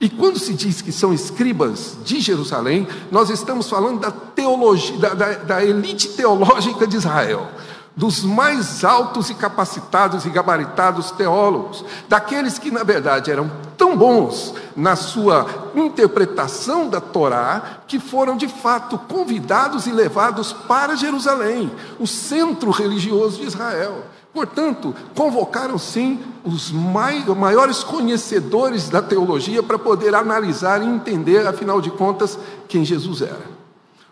E 0.00 0.08
quando 0.08 0.38
se 0.38 0.52
diz 0.52 0.82
que 0.82 0.92
são 0.92 1.14
escribas 1.14 1.96
de 2.04 2.20
Jerusalém, 2.20 2.86
nós 3.10 3.30
estamos 3.30 3.68
falando 3.68 4.00
da 4.00 4.10
teologia, 4.10 4.98
da, 4.98 5.14
da, 5.14 5.32
da 5.34 5.64
elite 5.64 6.08
teológica 6.08 6.86
de 6.86 6.96
Israel 6.96 7.48
dos 7.96 8.24
mais 8.24 8.84
altos 8.84 9.30
e 9.30 9.34
capacitados 9.34 10.26
e 10.26 10.30
gabaritados 10.30 11.12
teólogos, 11.12 11.84
daqueles 12.08 12.58
que, 12.58 12.70
na 12.70 12.82
verdade, 12.82 13.30
eram 13.30 13.50
tão 13.76 13.96
bons 13.96 14.54
na 14.76 14.96
sua 14.96 15.70
interpretação 15.76 16.88
da 16.88 17.00
Torá, 17.00 17.80
que 17.86 18.00
foram 18.00 18.36
de 18.36 18.48
fato 18.48 18.98
convidados 18.98 19.86
e 19.86 19.92
levados 19.92 20.52
para 20.52 20.96
Jerusalém, 20.96 21.70
o 21.98 22.06
centro 22.06 22.70
religioso 22.70 23.40
de 23.40 23.46
Israel. 23.46 24.04
Portanto, 24.34 24.92
convocaram 25.14 25.78
sim 25.78 26.18
os 26.44 26.72
maiores 26.72 27.84
conhecedores 27.84 28.88
da 28.88 29.00
teologia 29.00 29.62
para 29.62 29.78
poder 29.78 30.12
analisar 30.12 30.82
e 30.82 30.86
entender, 30.86 31.46
afinal 31.46 31.80
de 31.80 31.90
contas, 31.92 32.36
quem 32.66 32.84
Jesus 32.84 33.22
era. 33.22 33.54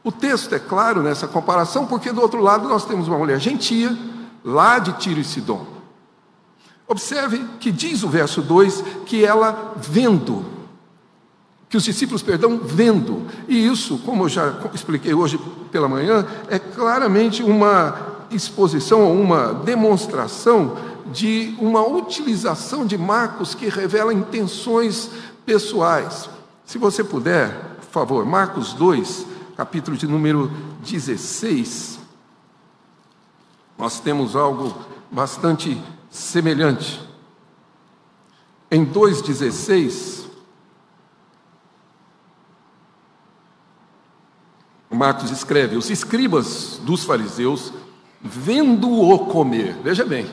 O 0.04 0.12
texto 0.12 0.54
é 0.54 0.60
claro 0.60 1.02
nessa 1.02 1.26
comparação, 1.26 1.86
porque 1.86 2.12
do 2.12 2.20
outro 2.20 2.40
lado 2.40 2.68
nós 2.68 2.84
temos 2.84 3.08
uma 3.08 3.18
mulher 3.18 3.40
gentia, 3.40 3.98
lá 4.44 4.78
de 4.78 4.92
Tiro 4.92 5.18
e 5.18 5.24
Sidom. 5.24 5.66
Observe 6.86 7.44
que 7.58 7.72
diz 7.72 8.04
o 8.04 8.08
verso 8.08 8.42
2 8.42 8.84
que 9.04 9.24
ela 9.24 9.74
vendo, 9.76 10.44
que 11.68 11.76
os 11.76 11.84
discípulos, 11.84 12.22
perdão, 12.22 12.60
vendo. 12.62 13.26
E 13.48 13.66
isso, 13.66 13.98
como 13.98 14.24
eu 14.24 14.28
já 14.28 14.54
expliquei 14.72 15.14
hoje 15.14 15.38
pela 15.70 15.88
manhã, 15.88 16.24
é 16.48 16.58
claramente 16.58 17.42
uma 17.42 18.11
exposição 18.36 19.02
ou 19.02 19.20
uma 19.20 19.52
demonstração 19.52 20.76
de 21.06 21.54
uma 21.58 21.86
utilização 21.86 22.86
de 22.86 22.96
Marcos 22.96 23.54
que 23.54 23.68
revela 23.68 24.12
intenções 24.12 25.10
pessoais. 25.44 26.28
Se 26.64 26.78
você 26.78 27.02
puder, 27.02 27.76
por 27.76 27.90
favor, 27.90 28.24
Marcos 28.24 28.72
2, 28.72 29.26
capítulo 29.56 29.96
de 29.96 30.06
número 30.06 30.50
16, 30.80 31.98
nós 33.76 34.00
temos 34.00 34.36
algo 34.36 34.74
bastante 35.10 35.82
semelhante. 36.10 37.00
Em 38.70 38.86
2,16, 38.86 40.22
Marcos 45.02 45.30
escreve: 45.30 45.76
Os 45.76 45.90
escribas 45.90 46.80
dos 46.84 47.04
fariseus, 47.04 47.72
vendo-o 48.22 49.18
comer, 49.26 49.76
veja 49.82 50.04
bem, 50.04 50.26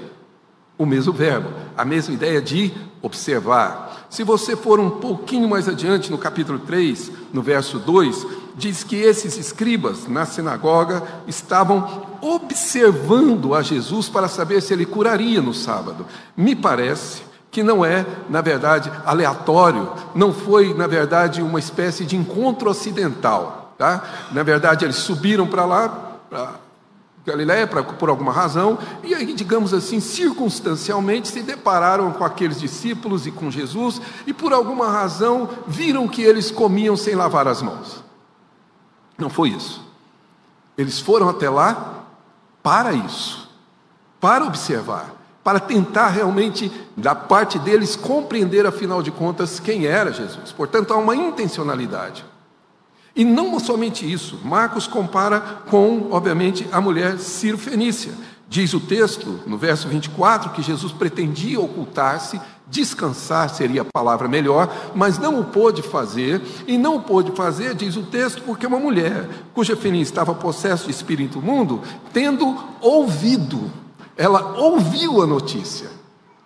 o 0.77 0.85
mesmo 0.85 1.11
verbo, 1.11 1.49
a 1.77 1.83
mesma 1.83 2.13
ideia 2.13 2.41
de 2.41 2.71
observar. 3.01 4.07
Se 4.09 4.23
você 4.23 4.55
for 4.55 4.79
um 4.79 4.89
pouquinho 4.89 5.47
mais 5.47 5.67
adiante, 5.67 6.11
no 6.11 6.17
capítulo 6.17 6.59
3, 6.59 7.11
no 7.33 7.41
verso 7.41 7.79
2, 7.79 8.25
diz 8.55 8.83
que 8.83 8.95
esses 8.95 9.37
escribas 9.37 10.07
na 10.07 10.25
sinagoga 10.25 11.03
estavam 11.27 12.07
observando 12.21 13.53
a 13.53 13.61
Jesus 13.61 14.09
para 14.09 14.27
saber 14.27 14.61
se 14.61 14.73
ele 14.73 14.85
curaria 14.85 15.41
no 15.41 15.53
sábado. 15.53 16.05
Me 16.35 16.55
parece 16.55 17.23
que 17.51 17.63
não 17.63 17.83
é, 17.83 18.05
na 18.29 18.41
verdade, 18.41 18.91
aleatório, 19.05 19.91
não 20.13 20.33
foi, 20.33 20.73
na 20.73 20.87
verdade, 20.87 21.41
uma 21.41 21.59
espécie 21.59 22.05
de 22.05 22.15
encontro 22.15 22.69
ocidental. 22.69 23.73
Tá? 23.77 24.03
Na 24.31 24.43
verdade, 24.43 24.85
eles 24.85 24.97
subiram 24.97 25.47
para 25.47 25.65
lá, 25.65 26.19
Galiléia, 27.29 27.67
por 27.67 28.09
alguma 28.09 28.31
razão, 28.31 28.77
e 29.03 29.13
aí, 29.13 29.33
digamos 29.33 29.73
assim, 29.73 29.99
circunstancialmente 29.99 31.27
se 31.27 31.41
depararam 31.41 32.11
com 32.11 32.23
aqueles 32.23 32.59
discípulos 32.59 33.27
e 33.27 33.31
com 33.31 33.51
Jesus, 33.51 34.01
e 34.25 34.33
por 34.33 34.51
alguma 34.51 34.89
razão 34.89 35.49
viram 35.67 36.07
que 36.07 36.21
eles 36.21 36.49
comiam 36.49 36.97
sem 36.97 37.15
lavar 37.15 37.47
as 37.47 37.61
mãos. 37.61 38.03
Não 39.17 39.29
foi 39.29 39.49
isso. 39.49 39.87
Eles 40.77 40.99
foram 40.99 41.29
até 41.29 41.49
lá 41.49 42.05
para 42.63 42.93
isso, 42.93 43.49
para 44.19 44.45
observar, 44.45 45.13
para 45.43 45.59
tentar 45.59 46.09
realmente, 46.09 46.71
da 46.95 47.13
parte 47.13 47.59
deles, 47.59 47.95
compreender, 47.95 48.65
afinal 48.65 49.01
de 49.01 49.11
contas, 49.11 49.59
quem 49.59 49.85
era 49.85 50.11
Jesus. 50.11 50.51
Portanto, 50.51 50.93
há 50.93 50.97
uma 50.97 51.15
intencionalidade. 51.15 52.25
E 53.15 53.25
não 53.25 53.59
somente 53.59 54.09
isso, 54.09 54.39
Marcos 54.43 54.87
compara 54.87 55.39
com, 55.69 56.07
obviamente, 56.11 56.67
a 56.71 56.79
mulher 56.79 57.17
Ciro 57.17 57.57
Fenícia. 57.57 58.13
Diz 58.47 58.73
o 58.73 58.79
texto, 58.79 59.41
no 59.45 59.57
verso 59.57 59.87
24, 59.87 60.51
que 60.51 60.61
Jesus 60.61 60.91
pretendia 60.91 61.59
ocultar-se 61.59 62.39
Descansar 62.69 63.49
seria 63.49 63.81
a 63.81 63.85
palavra 63.85 64.27
melhor, 64.27 64.71
mas 64.93 65.17
não 65.17 65.39
o 65.39 65.45
pôde 65.45 65.81
fazer, 65.81 66.39
e 66.67 66.77
não 66.77 66.97
o 66.97 67.01
pôde 67.01 67.31
fazer, 67.31 67.73
diz 67.73 67.95
o 67.95 68.03
texto, 68.03 68.43
porque 68.43 68.67
uma 68.67 68.79
mulher 68.79 69.27
cuja 69.55 69.75
filhinha 69.75 70.03
estava 70.03 70.35
possessa 70.35 70.85
de 70.85 70.91
espírito 70.91 71.39
imundo, 71.39 71.81
tendo 72.13 72.55
ouvido, 72.79 73.71
ela 74.15 74.55
ouviu 74.55 75.23
a 75.23 75.25
notícia, 75.25 75.89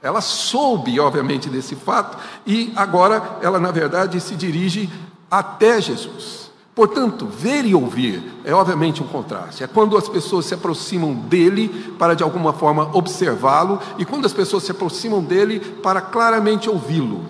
ela 0.01 0.21
soube, 0.21 0.97
obviamente, 0.97 1.49
desse 1.49 1.75
fato, 1.75 2.17
e 2.47 2.71
agora 2.73 3.39
ela, 3.41 3.59
na 3.59 3.71
verdade, 3.71 4.21
se 4.21 4.35
dirige 4.35 4.89
até 5.29 5.81
Jesus. 5.81 6.42
Portanto, 6.75 7.27
ver 7.27 7.65
e 7.65 7.75
ouvir 7.75 8.23
é 8.43 8.53
obviamente 8.53 9.03
um 9.03 9.07
contraste. 9.07 9.63
É 9.63 9.67
quando 9.67 9.95
as 9.95 10.09
pessoas 10.09 10.45
se 10.45 10.55
aproximam 10.55 11.13
dele 11.13 11.69
para 11.99 12.15
de 12.15 12.23
alguma 12.23 12.51
forma 12.51 12.89
observá-lo 12.97 13.79
e 13.97 14.05
quando 14.05 14.25
as 14.25 14.33
pessoas 14.33 14.63
se 14.63 14.71
aproximam 14.71 15.23
dele 15.23 15.59
para 15.59 16.01
claramente 16.01 16.69
ouvi-lo. 16.69 17.25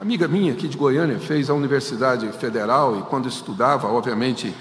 Amiga 0.00 0.26
minha 0.26 0.52
aqui 0.52 0.68
de 0.68 0.76
Goiânia 0.76 1.18
fez 1.18 1.50
a 1.50 1.54
Universidade 1.54 2.26
Federal 2.32 2.98
e 2.98 3.02
quando 3.02 3.28
estudava, 3.28 3.88
obviamente, 3.88 4.54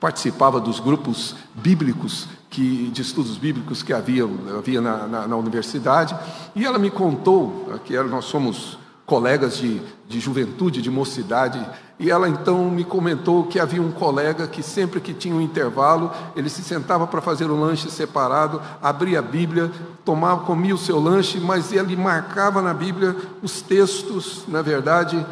participava 0.00 0.58
dos 0.58 0.80
grupos 0.80 1.36
bíblicos 1.54 2.26
que, 2.48 2.88
de 2.88 3.02
estudos 3.02 3.36
bíblicos 3.36 3.82
que 3.82 3.92
havia, 3.92 4.24
havia 4.56 4.80
na, 4.80 5.06
na, 5.06 5.28
na 5.28 5.36
universidade 5.36 6.16
e 6.56 6.64
ela 6.64 6.78
me 6.78 6.90
contou 6.90 7.70
que 7.84 7.96
nós 8.04 8.24
somos 8.24 8.77
colegas 9.08 9.56
de, 9.56 9.80
de 10.06 10.20
juventude, 10.20 10.82
de 10.82 10.90
mocidade, 10.90 11.58
e 11.98 12.10
ela 12.10 12.28
então 12.28 12.70
me 12.70 12.84
comentou 12.84 13.44
que 13.44 13.58
havia 13.58 13.80
um 13.80 13.90
colega 13.90 14.46
que 14.46 14.62
sempre 14.62 15.00
que 15.00 15.14
tinha 15.14 15.34
um 15.34 15.40
intervalo, 15.40 16.12
ele 16.36 16.50
se 16.50 16.62
sentava 16.62 17.06
para 17.06 17.22
fazer 17.22 17.46
o 17.46 17.58
lanche 17.58 17.90
separado, 17.90 18.60
abria 18.82 19.20
a 19.20 19.22
Bíblia, 19.22 19.72
tomava, 20.04 20.44
comia 20.44 20.74
o 20.74 20.78
seu 20.78 21.00
lanche, 21.00 21.40
mas 21.40 21.72
ele 21.72 21.96
marcava 21.96 22.60
na 22.60 22.74
Bíblia 22.74 23.16
os 23.42 23.62
textos, 23.62 24.44
na 24.46 24.60
verdade, 24.60 25.26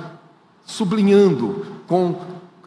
sublinhando 0.64 1.66
com 1.87 2.16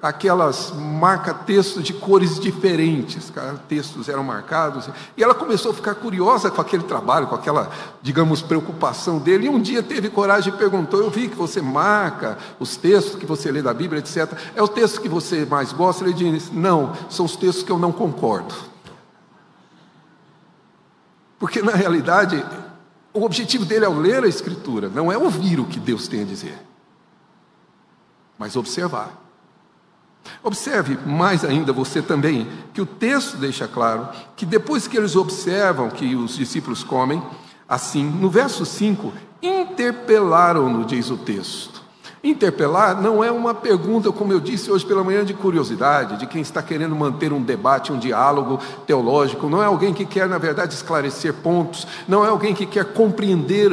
aquelas 0.02 0.72
marca-textos 0.72 1.84
de 1.84 1.94
cores 1.94 2.40
diferentes, 2.40 3.32
textos 3.68 4.08
eram 4.08 4.24
marcados, 4.24 4.90
e 5.18 5.24
ela 5.24 5.36
começou 5.36 5.72
a 5.72 5.74
ficar 5.74 5.96
curiosa 5.96 6.50
com 6.50 6.62
aquele 6.62 6.84
trabalho, 6.84 7.28
com 7.28 7.36
aquela, 7.36 7.70
digamos, 8.02 8.42
preocupação 8.42 9.20
dele, 9.20 9.48
e 9.48 9.50
um 9.50 9.62
dia 9.62 9.84
teve 9.84 10.10
coragem 10.10 10.54
e 10.54 10.58
perguntou: 10.58 11.02
Eu 11.02 11.10
vi 11.10 11.28
que 11.28 11.36
você 11.36 11.62
marca 11.62 12.38
os 12.60 12.78
textos 12.78 13.16
que 13.16 13.26
você 13.26 13.52
lê 13.52 13.62
da 13.62 13.74
Bíblia, 13.74 14.00
etc. 14.00 14.32
É 14.56 14.64
o 14.64 14.68
texto 14.68 15.02
que 15.02 15.10
você 15.10 15.46
mais 15.46 15.74
gosta? 15.74 16.04
Ele 16.04 16.14
disse: 16.14 16.54
Não, 16.54 16.94
são 17.10 17.26
os 17.26 17.36
textos 17.36 17.64
que 17.64 17.72
eu 17.72 17.80
não 17.80 17.92
concordo. 17.92 18.56
Porque 21.38 21.62
na 21.62 21.74
realidade, 21.74 22.44
o 23.14 23.24
objetivo 23.24 23.66
dele 23.66 23.86
ao 23.86 23.94
ler 23.94 24.24
a 24.24 24.28
Escritura 24.28 24.90
não 24.90 25.12
é 25.12 25.18
ouvir 25.18 25.60
o 25.60 25.66
que 25.66 25.80
Deus 25.80 26.08
tem 26.08 26.22
a 26.22 26.26
dizer, 26.26 26.58
mas 28.38 28.56
observar. 28.56 29.29
Observe 30.44 30.98
mais 31.06 31.44
ainda 31.44 31.74
você 31.74 32.02
também, 32.02 32.48
que 32.74 32.82
o 32.82 32.86
texto 32.86 33.38
deixa 33.38 33.68
claro 33.68 34.08
que 34.36 34.46
depois 34.46 34.88
que 34.88 34.98
eles 34.98 35.16
observam 35.16 35.90
que 35.90 36.16
os 36.16 36.36
discípulos 36.36 36.84
comem, 36.84 37.22
assim, 37.68 38.04
no 38.04 38.30
verso 38.30 38.66
5, 38.66 39.12
interpelaram-no, 39.42 40.86
diz 40.86 41.10
o 41.10 41.18
texto. 41.18 41.80
Interpelar 42.22 43.02
não 43.02 43.24
é 43.24 43.32
uma 43.32 43.54
pergunta, 43.54 44.12
como 44.12 44.34
eu 44.34 44.42
disse 44.42 44.70
hoje 44.70 44.86
pela 44.86 45.06
manhã, 45.06 45.24
de 45.24 45.34
curiosidade, 45.34 46.18
de 46.18 46.28
quem 46.28 46.42
está 46.42 46.62
querendo 46.62 46.94
manter 46.94 47.32
um 47.32 47.42
debate, 47.42 47.94
um 47.94 47.98
diálogo 47.98 48.60
teológico, 48.86 49.48
não 49.48 49.64
é 49.64 49.66
alguém 49.66 49.94
que 49.94 50.06
quer, 50.06 50.28
na 50.28 50.38
verdade, 50.38 50.74
esclarecer 50.74 51.34
pontos, 51.36 51.88
não 52.10 52.26
é 52.26 52.28
alguém 52.28 52.54
que 52.54 52.66
quer 52.66 52.86
compreender 52.94 53.72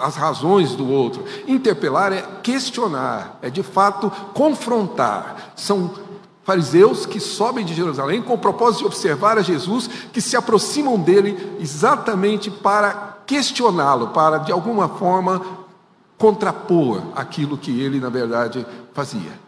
as 0.00 0.16
razões 0.16 0.74
do 0.74 0.88
outro. 0.88 1.24
Interpelar 1.46 2.12
é 2.12 2.22
questionar, 2.42 3.38
é 3.42 3.50
de 3.50 3.62
fato 3.62 4.10
confrontar. 4.32 5.52
São 5.56 5.90
fariseus 6.44 7.04
que 7.04 7.20
sobem 7.20 7.64
de 7.64 7.74
Jerusalém 7.74 8.22
com 8.22 8.34
o 8.34 8.38
propósito 8.38 8.80
de 8.80 8.86
observar 8.86 9.36
a 9.36 9.42
Jesus, 9.42 9.88
que 10.12 10.20
se 10.20 10.36
aproximam 10.36 10.98
dele 10.98 11.56
exatamente 11.60 12.50
para 12.50 13.18
questioná-lo, 13.26 14.08
para 14.08 14.38
de 14.38 14.50
alguma 14.50 14.88
forma 14.88 15.42
contrapor 16.16 17.02
aquilo 17.14 17.58
que 17.58 17.80
ele 17.80 18.00
na 18.00 18.08
verdade 18.08 18.66
fazia. 18.92 19.38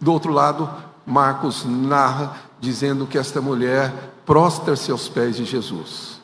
Do 0.00 0.12
outro 0.12 0.32
lado, 0.32 0.70
Marcos 1.04 1.64
narra 1.64 2.36
dizendo 2.60 3.06
que 3.06 3.18
esta 3.18 3.40
mulher 3.40 3.92
prostra-se 4.24 4.90
aos 4.90 5.08
pés 5.08 5.36
de 5.36 5.44
Jesus 5.44 6.20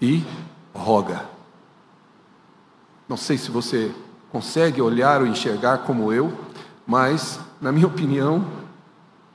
e 0.00 0.24
roga. 0.74 1.31
Não 3.12 3.16
sei 3.18 3.36
se 3.36 3.50
você 3.50 3.94
consegue 4.30 4.80
olhar 4.80 5.20
ou 5.20 5.26
enxergar 5.26 5.80
como 5.84 6.10
eu, 6.10 6.32
mas, 6.86 7.38
na 7.60 7.70
minha 7.70 7.86
opinião, 7.86 8.50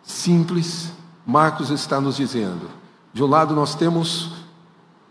simples, 0.02 0.92
Marcos 1.24 1.70
está 1.70 2.02
nos 2.02 2.16
dizendo: 2.16 2.72
de 3.14 3.24
um 3.24 3.28
lado 3.28 3.54
nós 3.54 3.76
temos 3.76 4.34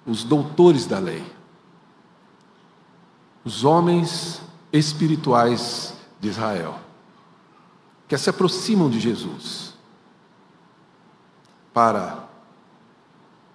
os 0.04 0.24
doutores 0.24 0.84
da 0.84 0.98
lei, 0.98 1.24
os 3.44 3.62
homens 3.62 4.42
espirituais 4.72 5.94
de 6.18 6.28
Israel, 6.30 6.74
que 8.08 8.18
se 8.18 8.28
aproximam 8.30 8.90
de 8.90 8.98
Jesus 8.98 9.74
para 11.72 12.18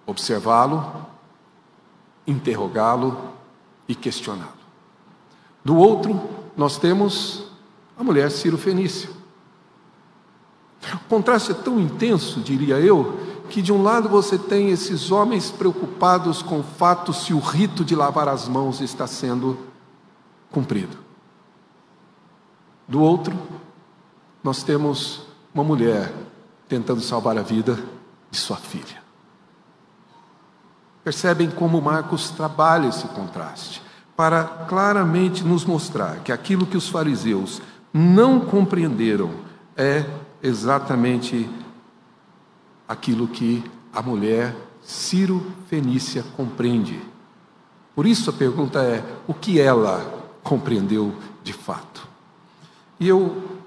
observá-lo, 0.06 1.06
interrogá-lo 2.26 3.34
e 3.86 3.94
questioná-lo. 3.94 4.61
Do 5.64 5.76
outro, 5.76 6.20
nós 6.56 6.76
temos 6.76 7.44
a 7.96 8.02
mulher 8.02 8.30
Ciro 8.30 8.58
Fenício. 8.58 9.10
O 10.94 11.08
contraste 11.08 11.52
é 11.52 11.54
tão 11.54 11.78
intenso, 11.78 12.40
diria 12.40 12.80
eu, 12.80 13.18
que 13.48 13.62
de 13.62 13.72
um 13.72 13.82
lado 13.82 14.08
você 14.08 14.36
tem 14.36 14.70
esses 14.70 15.12
homens 15.12 15.50
preocupados 15.50 16.42
com 16.42 16.60
o 16.60 16.64
fato 16.64 17.12
se 17.12 17.32
o 17.32 17.38
rito 17.38 17.84
de 17.84 17.94
lavar 17.94 18.28
as 18.28 18.48
mãos 18.48 18.80
está 18.80 19.06
sendo 19.06 19.58
cumprido. 20.50 20.98
Do 22.88 23.00
outro, 23.00 23.38
nós 24.42 24.62
temos 24.62 25.22
uma 25.54 25.62
mulher 25.62 26.12
tentando 26.68 27.00
salvar 27.00 27.38
a 27.38 27.42
vida 27.42 27.78
de 28.30 28.38
sua 28.38 28.56
filha. 28.56 29.00
Percebem 31.04 31.50
como 31.50 31.80
Marcos 31.80 32.30
trabalha 32.30 32.88
esse 32.88 33.06
contraste 33.08 33.81
para 34.16 34.44
claramente 34.44 35.42
nos 35.44 35.64
mostrar 35.64 36.20
que 36.20 36.32
aquilo 36.32 36.66
que 36.66 36.76
os 36.76 36.88
fariseus 36.88 37.60
não 37.92 38.40
compreenderam 38.40 39.30
é 39.76 40.04
exatamente 40.42 41.48
aquilo 42.88 43.26
que 43.28 43.62
a 43.92 44.02
mulher 44.02 44.54
Ciro 44.82 45.52
Fenícia 45.68 46.24
compreende. 46.36 47.00
Por 47.94 48.06
isso 48.06 48.30
a 48.30 48.32
pergunta 48.32 48.80
é: 48.82 49.04
o 49.26 49.34
que 49.34 49.60
ela 49.60 50.30
compreendeu 50.42 51.14
de 51.42 51.52
fato? 51.52 52.06
E 52.98 53.08
eu 53.08 53.60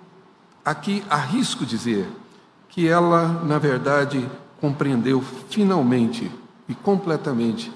aqui 0.63 1.03
arrisco 1.10 1.65
dizer 1.65 2.08
que 2.69 2.88
ela, 2.88 3.27
na 3.43 3.58
verdade, 3.58 4.29
compreendeu 4.60 5.21
finalmente 5.49 6.31
e 6.67 6.73
completamente 6.73 7.71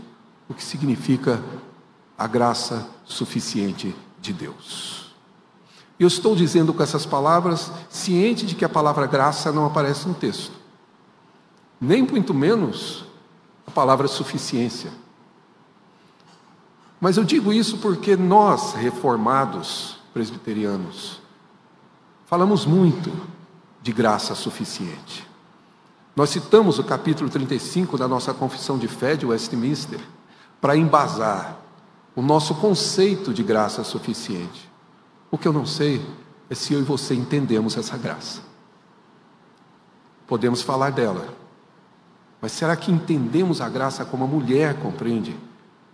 o 0.50 0.54
que 0.54 0.64
significa 0.64 1.42
a 2.20 2.28
graça 2.28 2.86
suficiente 3.06 3.96
de 4.20 4.34
Deus. 4.34 5.16
Eu 5.98 6.08
estou 6.08 6.36
dizendo 6.36 6.74
com 6.74 6.84
essas 6.84 7.06
palavras, 7.06 7.72
ciente 7.90 8.46
de 8.46 8.56
que 8.56 8.66
a 8.66 8.70
palavra 8.70 9.08
graça 9.08 9.54
não 9.54 9.66
aparece 9.66 10.06
no 10.06 10.14
texto, 10.14 10.52
nem 11.80 12.02
muito 12.02 12.34
menos 12.34 13.06
a 13.66 13.72
palavra 13.72 14.08
suficiência. 14.10 14.92
Mas 17.00 17.16
eu 17.16 17.24
digo 17.24 17.54
isso 17.54 17.78
porque 17.78 18.18
nós, 18.18 18.74
reformados 18.74 19.98
presbiterianos, 20.14 21.22
falamos 22.26 22.66
muito 22.66 23.12
de 23.82 23.94
graça 23.94 24.36
suficiente. 24.36 25.26
Nós 26.14 26.32
citamos 26.32 26.80
o 26.80 26.84
capítulo 26.84 27.30
35 27.30 27.98
da 27.98 28.10
nossa 28.10 28.34
confissão 28.34 28.78
de 28.78 28.90
fé 28.90 29.16
de 29.16 29.26
Westminster 29.26 30.02
para 30.60 30.76
embasar 30.76 31.59
o 32.20 32.22
nosso 32.22 32.54
conceito 32.56 33.34
de 33.34 33.42
graça 33.42 33.82
suficiente. 33.82 34.70
O 35.32 35.38
que 35.38 35.48
eu 35.48 35.54
não 35.54 35.66
sei 35.66 36.06
é 36.50 36.54
se 36.54 36.74
eu 36.74 36.82
e 36.82 36.84
você 36.84 37.16
entendemos 37.16 37.78
essa 37.78 37.96
graça. 37.96 38.42
Podemos 40.28 40.62
falar 40.62 40.90
dela, 40.90 41.30
mas 42.42 42.52
será 42.52 42.76
que 42.76 42.92
entendemos 42.92 43.62
a 43.62 43.70
graça 43.70 44.04
como 44.04 44.26
a 44.26 44.28
mulher 44.28 44.76
compreende? 44.82 45.34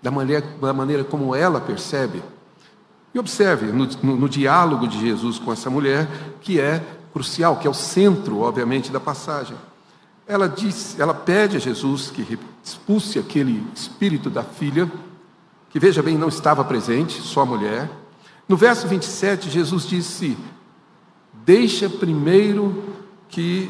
Da 0.01 0.09
maneira, 0.09 0.43
da 0.59 0.73
maneira 0.73 1.03
como 1.03 1.35
ela 1.35 1.61
percebe? 1.61 2.23
E 3.13 3.19
observe 3.19 3.67
no, 3.67 3.85
no, 4.01 4.15
no 4.15 4.27
diálogo 4.27 4.87
de 4.87 4.99
Jesus 4.99 5.37
com 5.37 5.53
essa 5.53 5.69
mulher, 5.69 6.07
que 6.41 6.59
é 6.59 6.83
crucial, 7.13 7.57
que 7.57 7.67
é 7.67 7.69
o 7.69 7.73
centro, 7.73 8.39
obviamente, 8.39 8.91
da 8.91 8.99
passagem. 8.99 9.55
Ela 10.25 10.49
diz, 10.49 10.99
ela 10.99 11.13
pede 11.13 11.57
a 11.57 11.59
Jesus 11.59 12.09
que 12.09 12.39
expulse 12.63 13.19
aquele 13.19 13.63
espírito 13.75 14.27
da 14.27 14.41
filha 14.41 14.91
que 15.75 15.79
veja 15.79 16.01
bem, 16.01 16.17
não 16.17 16.29
estava 16.29 16.63
presente, 16.63 17.21
só 17.21 17.41
a 17.41 17.45
mulher. 17.45 17.91
No 18.47 18.55
verso 18.55 18.87
27, 18.87 19.49
Jesus 19.49 19.85
disse: 19.85 20.37
Deixa 21.43 21.89
primeiro 21.89 22.81
que 23.27 23.69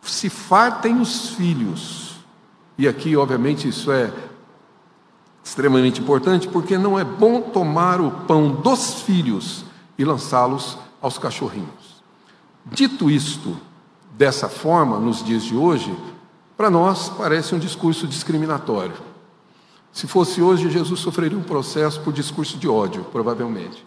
se 0.00 0.30
fartem 0.30 0.98
os 0.98 1.28
filhos. 1.34 2.16
E 2.78 2.88
aqui, 2.88 3.14
obviamente, 3.14 3.68
isso 3.68 3.92
é 3.92 4.10
extremamente 5.44 6.00
importante, 6.00 6.48
porque 6.48 6.78
não 6.78 6.98
é 6.98 7.04
bom 7.04 7.42
tomar 7.42 8.00
o 8.00 8.10
pão 8.10 8.50
dos 8.50 9.02
filhos 9.02 9.66
e 9.98 10.04
lançá-los 10.04 10.78
aos 11.02 11.18
cachorrinhos. 11.18 12.02
Dito 12.64 13.10
isto, 13.10 13.54
dessa 14.16 14.48
forma 14.48 14.98
nos 14.98 15.22
dias 15.22 15.42
de 15.42 15.54
hoje, 15.54 15.94
para 16.56 16.70
nós 16.70 17.10
parece 17.10 17.54
um 17.54 17.58
discurso 17.58 18.08
discriminatório. 18.08 18.94
Se 19.96 20.06
fosse 20.06 20.42
hoje, 20.42 20.68
Jesus 20.68 21.00
sofreria 21.00 21.38
um 21.38 21.42
processo 21.42 21.98
por 22.02 22.12
discurso 22.12 22.58
de 22.58 22.68
ódio, 22.68 23.02
provavelmente. 23.04 23.82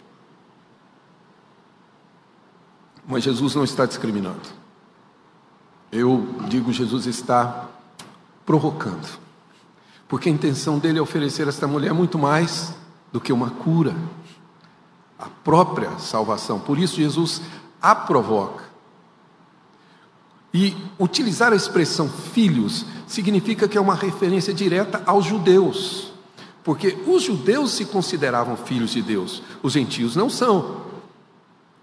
Mas 3.06 3.22
Jesus 3.22 3.54
não 3.54 3.62
está 3.62 3.86
discriminando. 3.86 4.40
Eu 5.92 6.26
digo, 6.48 6.72
Jesus 6.72 7.06
está 7.06 7.68
provocando. 8.44 9.20
Porque 10.08 10.28
a 10.28 10.32
intenção 10.32 10.80
dele 10.80 10.98
é 10.98 11.00
oferecer 11.00 11.46
a 11.46 11.50
esta 11.50 11.68
mulher 11.68 11.94
muito 11.94 12.18
mais 12.18 12.74
do 13.12 13.20
que 13.20 13.32
uma 13.32 13.50
cura, 13.50 13.94
a 15.16 15.28
própria 15.44 15.96
salvação. 16.00 16.58
Por 16.58 16.76
isso, 16.76 16.96
Jesus 16.96 17.40
a 17.80 17.94
provoca. 17.94 18.64
E 20.52 20.76
utilizar 20.98 21.52
a 21.52 21.56
expressão 21.56 22.08
filhos 22.08 22.84
significa 23.06 23.68
que 23.68 23.78
é 23.78 23.80
uma 23.80 23.94
referência 23.94 24.52
direta 24.52 25.02
aos 25.06 25.24
judeus, 25.24 26.12
porque 26.64 26.98
os 27.06 27.22
judeus 27.22 27.72
se 27.72 27.84
consideravam 27.84 28.56
filhos 28.56 28.90
de 28.90 29.00
Deus, 29.00 29.42
os 29.62 29.72
gentios 29.72 30.16
não 30.16 30.28
são. 30.28 30.82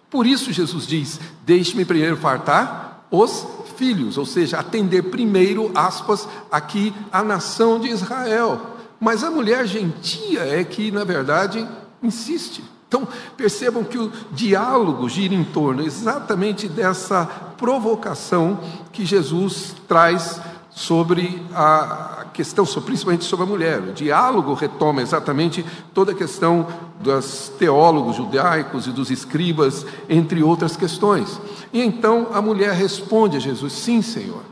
Por 0.10 0.26
isso 0.26 0.52
Jesus 0.52 0.86
diz: 0.86 1.20
Deixe-me 1.46 1.86
primeiro 1.86 2.18
fartar 2.18 3.08
os 3.10 3.46
filhos, 3.78 4.18
ou 4.18 4.26
seja, 4.26 4.60
atender 4.60 5.04
primeiro, 5.04 5.72
aspas, 5.76 6.28
aqui 6.52 6.94
a 7.12 7.24
nação 7.24 7.80
de 7.80 7.90
Israel. 7.90 8.76
Mas 9.00 9.24
a 9.24 9.32
mulher 9.32 9.66
gentia 9.68 10.42
é 10.42 10.64
que, 10.64 10.92
na 10.92 11.04
verdade, 11.04 11.68
insiste. 12.02 12.64
Então, 12.88 13.08
percebam 13.36 13.84
que 13.84 13.98
o 13.98 14.12
diálogo 14.32 15.10
gira 15.10 15.36
em 15.36 15.44
torno 15.44 15.84
exatamente 15.84 16.70
dessa 16.70 17.26
provocação 17.58 18.60
que 18.94 19.06
Jesus 19.06 19.76
traz 19.88 20.40
sobre 20.70 21.44
a 21.54 22.28
questão, 22.34 22.64
principalmente 22.66 23.26
sobre 23.26 23.46
a 23.46 23.50
mulher. 23.50 23.82
O 23.82 23.94
diálogo 23.94 24.54
retoma 24.54 25.02
exatamente 25.02 25.66
toda 25.94 26.12
a 26.12 26.16
questão 26.16 26.68
dos 27.02 27.52
teólogos 27.58 28.16
judaicos 28.16 28.88
e 28.88 28.92
dos 28.92 29.10
escribas, 29.10 29.86
entre 30.08 30.42
outras 30.42 30.78
questões. 30.78 31.42
E 31.74 31.82
então 31.82 32.28
a 32.32 32.42
mulher 32.42 32.74
responde 32.74 33.38
a 33.38 33.40
Jesus: 33.40 33.74
Sim, 33.74 34.02
Senhor. 34.02 34.44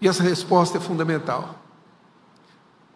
E 0.00 0.08
essa 0.08 0.22
resposta 0.22 0.76
é 0.78 0.80
fundamental. 0.80 1.54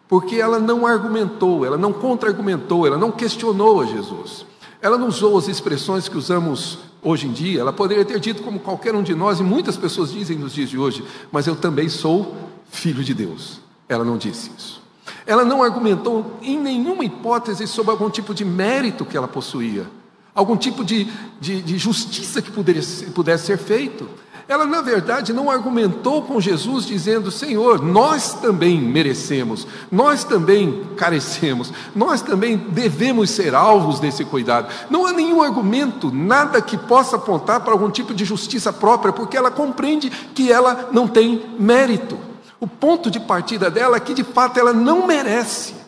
Porque 0.09 0.37
ela 0.37 0.59
não 0.59 0.87
argumentou, 0.87 1.64
ela 1.64 1.79
não 1.79 1.92
contra-argumentou, 1.92 2.87
ela 2.87 2.99
não 2.99 3.11
questionou 3.11 3.81
a 3.81 3.87
Jesus. 3.87 4.44
Ela 4.85 4.99
não 4.99 5.09
usou 5.09 5.38
as 5.38 5.49
expressões 5.49 6.11
que 6.11 6.18
usamos 6.18 6.77
hoje 7.01 7.27
em 7.27 7.33
dia, 7.33 7.62
ela 7.62 7.73
poderia 7.73 8.05
ter 8.05 8.20
dito 8.20 8.42
como 8.42 8.61
qualquer 8.61 8.94
um 8.94 9.03
de 9.03 9.14
nós, 9.14 9.40
e 9.40 9.42
muitas 9.42 9.79
pessoas 9.79 10.12
dizem 10.12 10.37
nos 10.37 10.53
dias 10.53 10.68
de 10.68 10.77
hoje, 10.77 11.03
mas 11.33 11.47
eu 11.47 11.57
também 11.57 11.88
sou 11.88 12.37
filho 12.68 13.03
de 13.03 13.14
Deus. 13.14 13.62
Ela 13.88 14.05
não 14.05 14.18
disse 14.18 14.51
isso. 14.55 14.83
Ela 15.25 15.42
não 15.42 15.62
argumentou 15.62 16.38
em 16.42 16.59
nenhuma 16.59 17.03
hipótese 17.03 17.66
sobre 17.66 17.92
algum 17.92 18.11
tipo 18.11 18.35
de 18.35 18.44
mérito 18.44 19.07
que 19.07 19.16
ela 19.16 19.27
possuía, 19.27 19.87
algum 20.35 20.55
tipo 20.55 20.85
de, 20.85 21.11
de, 21.40 21.62
de 21.62 21.79
justiça 21.79 22.42
que 22.42 22.51
poderia, 22.51 22.83
pudesse 23.14 23.47
ser 23.47 23.57
feito. 23.57 24.07
Ela, 24.46 24.66
na 24.66 24.83
verdade, 24.83 25.33
não 25.33 25.50
argumentou 25.50 26.22
com 26.22 26.40
Jesus 26.40 26.85
dizendo: 26.87 27.30
Senhor, 27.30 27.83
nós 27.83 28.35
também 28.35 28.78
merecemos, 28.78 29.66
nós 29.90 30.22
também 30.22 30.85
carecemos, 30.96 31.72
nós 31.96 32.20
também 32.20 32.57
devemos 32.57 33.30
ser 33.30 33.54
alvos 33.54 34.00
desse 34.00 34.24
cuidado. 34.24 34.68
Não 34.90 35.07
há 35.07 35.12
nenhum 35.12 35.42
argumento, 35.42 36.11
nada 36.12 36.61
que 36.61 36.76
possa 36.76 37.16
apontar 37.16 37.61
para 37.61 37.72
algum 37.72 37.90
tipo 37.90 38.12
de 38.12 38.24
justiça 38.24 38.72
própria, 38.72 39.12
porque 39.12 39.37
ela 39.37 39.50
compreende 39.50 40.11
que 40.11 40.52
ela 40.52 40.90
não 40.92 41.09
tem 41.09 41.42
mérito. 41.59 42.18
O 42.61 42.66
ponto 42.66 43.11
de 43.11 43.20
partida 43.20 43.70
dela 43.70 43.96
é 43.96 44.00
que, 44.00 44.14
de 44.14 44.24
fato, 44.24 44.59
ela 44.59 44.72
não 44.72 45.07
merece. 45.07 45.84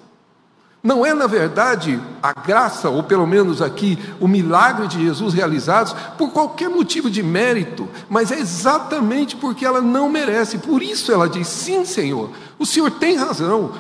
Não 0.87 1.05
é, 1.05 1.13
na 1.13 1.27
verdade, 1.27 2.01
a 2.23 2.33
graça, 2.33 2.89
ou 2.89 3.03
pelo 3.03 3.27
menos 3.27 3.61
aqui, 3.61 3.99
o 4.21 4.29
milagre 4.29 4.87
de 4.87 5.05
Jesus 5.05 5.35
realizados 5.35 5.93
por 6.17 6.31
qualquer 6.31 6.71
motivo 6.71 7.11
de 7.11 7.25
mérito, 7.25 7.89
mas 8.09 8.31
é 8.31 8.39
exatamente 8.39 9.35
porque 9.35 9.67
ela 9.67 9.81
não 9.81 10.09
merece. 10.09 10.59
Por 10.59 10.81
isso 10.85 11.11
ela 11.11 11.29
diz: 11.29 11.49
sim, 11.49 11.85
Senhor, 11.85 12.31
o 12.57 12.65
Senhor 12.65 12.89
tem 12.93 13.17
razão. 13.17 13.73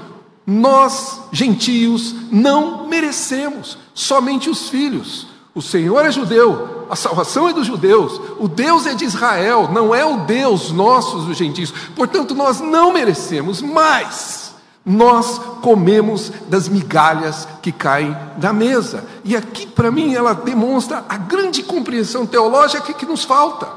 Nós, 0.44 1.20
gentios, 1.30 2.12
não 2.32 2.88
merecemos, 2.88 3.78
somente 3.94 4.50
os 4.50 4.68
filhos. 4.68 5.28
O 5.54 5.62
Senhor 5.62 6.04
é 6.04 6.10
judeu, 6.10 6.88
a 6.90 6.96
salvação 6.96 7.48
é 7.48 7.52
dos 7.52 7.68
judeus, 7.68 8.20
o 8.40 8.48
Deus 8.48 8.84
é 8.84 8.94
de 8.94 9.04
Israel, 9.04 9.70
não 9.72 9.94
é 9.94 10.04
o 10.04 10.24
Deus 10.24 10.72
nosso, 10.72 11.18
os 11.18 11.36
gentios. 11.36 11.72
Portanto, 11.94 12.34
nós 12.34 12.58
não 12.58 12.92
merecemos, 12.92 13.62
mas 13.62 14.45
nós 14.88 15.40
comemos 15.62 16.30
das 16.48 16.68
migalhas 16.68 17.48
que 17.60 17.72
caem 17.72 18.16
da 18.36 18.52
mesa. 18.52 19.04
E 19.24 19.36
aqui, 19.36 19.66
para 19.66 19.90
mim, 19.90 20.14
ela 20.14 20.32
demonstra 20.32 21.04
a 21.08 21.16
grande 21.16 21.64
compreensão 21.64 22.24
teológica 22.24 22.92
que 22.92 23.04
nos 23.04 23.24
falta. 23.24 23.68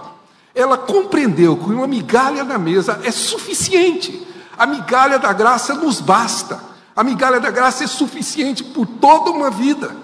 Ela 0.53 0.77
compreendeu 0.77 1.57
que 1.57 1.71
uma 1.71 1.87
migalha 1.87 2.45
da 2.45 2.59
mesa 2.59 2.99
é 3.03 3.09
suficiente. 3.09 4.27
A 4.55 4.67
migalha 4.67 5.17
da 5.17 5.33
graça 5.33 5.73
nos 5.73 5.99
basta. 5.99 6.59
A 6.95 7.03
migalha 7.03 7.39
da 7.39 7.49
graça 7.49 7.83
é 7.83 7.87
suficiente 7.87 8.63
por 8.63 8.85
toda 8.85 9.31
uma 9.31 9.49
vida. 9.49 9.95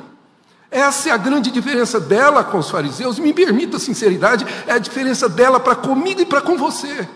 Essa 0.72 1.10
é 1.10 1.12
a 1.12 1.18
grande 1.18 1.52
diferença 1.52 2.00
dela 2.00 2.44
com 2.44 2.58
os 2.58 2.72
fariseus. 2.72 3.20
Me 3.20 3.32
permita 3.32 3.78
a 3.78 3.80
sinceridade, 3.80 4.44
é 4.66 4.74
a 4.74 4.80
diferença 4.80 5.30
dela 5.30 5.60
para 5.60 5.76
comigo 5.76 6.22
e 6.22 6.26
para 6.26 6.42
com 6.42 6.58
você. 6.58 7.08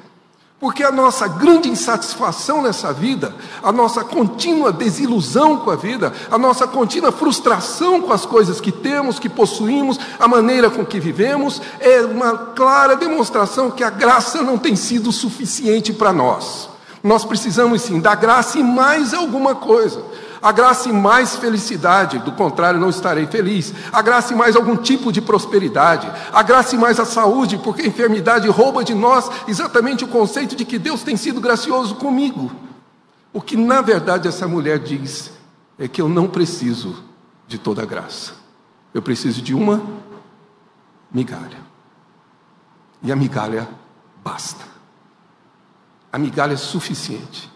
Porque 0.60 0.84
a 0.84 0.91
nossa 0.91 1.26
grande 1.26 1.69
insatisfação 1.69 2.62
nessa 2.62 2.91
vida, 2.91 3.34
a 3.63 3.72
nossa 3.72 4.04
contínua 4.04 4.74
desilusão 4.74 5.56
com 5.56 5.72
a 5.72 5.76
vida, 5.78 6.12
a 6.30 6.38
nossa 6.38 6.67
contínua 6.67 7.13
frustração 7.13 8.02
com 8.02 8.12
as 8.12 8.26
coisas 8.26 8.60
que 8.60 8.72
temos, 8.72 9.19
que 9.19 9.30
possuímos, 9.30 9.98
a 10.19 10.28
maneira 10.28 10.69
com 10.69 10.86
que 10.86 11.00
vivemos, 11.00 11.62
é 11.80 12.02
uma 12.02 12.38
clara 12.38 12.98
demonstração 12.98 13.72
que 13.72 13.86
a 13.86 13.89
graça 13.89 14.41
não 14.41 14.58
tem 14.58 14.76
sido 14.76 15.13
suficiente 15.13 15.93
para 15.93 16.12
nós. 16.12 16.67
Nós 17.02 17.24
precisamos 17.24 17.82
sim 17.82 18.02
da 18.02 18.13
graça 18.13 18.60
e 18.60 18.63
mais 18.63 19.13
alguma 19.13 19.56
coisa. 19.56 20.04
A 20.41 20.52
graça 20.52 20.88
e 20.88 20.93
mais 20.93 21.36
felicidade, 21.36 22.19
do 22.19 22.32
contrário, 22.32 22.80
não 22.80 22.89
estarei 22.89 23.28
feliz. 23.28 23.73
A 23.91 24.02
graça 24.02 24.34
e 24.34 24.36
mais 24.36 24.56
algum 24.56 24.75
tipo 24.75 25.12
de 25.12 25.21
prosperidade. 25.21 26.10
A 26.32 26.41
graça 26.41 26.75
e 26.75 26.78
mais 26.78 26.99
a 26.99 27.06
saúde, 27.06 27.58
porque 27.58 27.82
a 27.82 27.88
enfermidade 27.88 28.47
rouba 28.47 28.84
de 28.84 28.93
nós 28.93 29.30
exatamente 29.47 30.04
o 30.04 30.08
conceito 30.08 30.56
de 30.56 30.63
que 30.63 30.80
Deus 30.80 31.04
tem 31.04 31.17
sido 31.17 31.41
gracioso 31.41 31.95
comigo. 31.95 32.52
O 33.34 33.41
que 33.41 33.58
na 33.58 33.82
verdade 33.82 34.28
essa 34.28 34.47
mulher 34.47 34.80
diz 34.80 35.32
é 35.78 35.88
que 35.88 36.02
eu 36.02 36.08
não 36.08 36.28
preciso 36.28 37.04
de 37.47 37.58
toda 37.58 37.84
a 37.84 37.86
graça. 37.86 38.34
Eu 38.93 39.02
preciso 39.02 39.41
de 39.41 39.54
uma 39.54 39.82
migalha. 41.12 41.58
E 43.04 43.12
a 43.12 43.15
migalha 43.15 43.67
basta. 44.23 44.65
A 46.12 46.17
migalha 46.17 46.54
é 46.54 46.58
suficiente. 46.58 47.52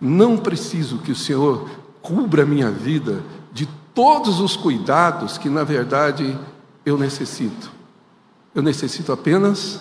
Não 0.00 0.36
preciso 0.36 0.98
que 0.98 1.12
o 1.12 1.16
Senhor 1.16 1.68
cubra 2.00 2.44
a 2.44 2.46
minha 2.46 2.70
vida 2.70 3.22
de 3.52 3.66
todos 3.94 4.40
os 4.40 4.56
cuidados 4.56 5.36
que, 5.36 5.48
na 5.48 5.62
verdade, 5.62 6.38
eu 6.86 6.96
necessito. 6.96 7.70
Eu 8.54 8.62
necessito 8.62 9.12
apenas 9.12 9.80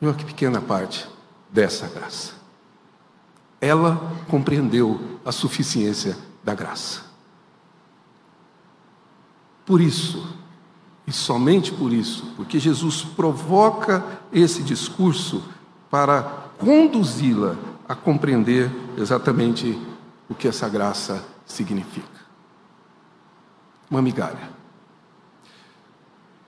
de 0.00 0.06
uma 0.06 0.14
pequena 0.14 0.60
parte 0.60 1.08
dessa 1.48 1.86
graça. 1.86 2.32
Ela 3.60 4.12
compreendeu 4.28 5.20
a 5.24 5.30
suficiência 5.30 6.18
da 6.42 6.54
graça. 6.54 7.02
Por 9.64 9.80
isso, 9.80 10.26
e 11.06 11.12
somente 11.12 11.72
por 11.72 11.92
isso, 11.92 12.32
porque 12.36 12.58
Jesus 12.58 13.02
provoca 13.02 14.04
esse 14.32 14.62
discurso 14.62 15.42
para 15.88 16.22
conduzi-la 16.58 17.56
a 17.92 17.94
compreender 17.94 18.70
exatamente 18.96 19.78
o 20.26 20.34
que 20.34 20.48
essa 20.48 20.66
graça 20.66 21.22
significa. 21.44 22.22
Uma 23.90 24.00
migalha. 24.00 24.48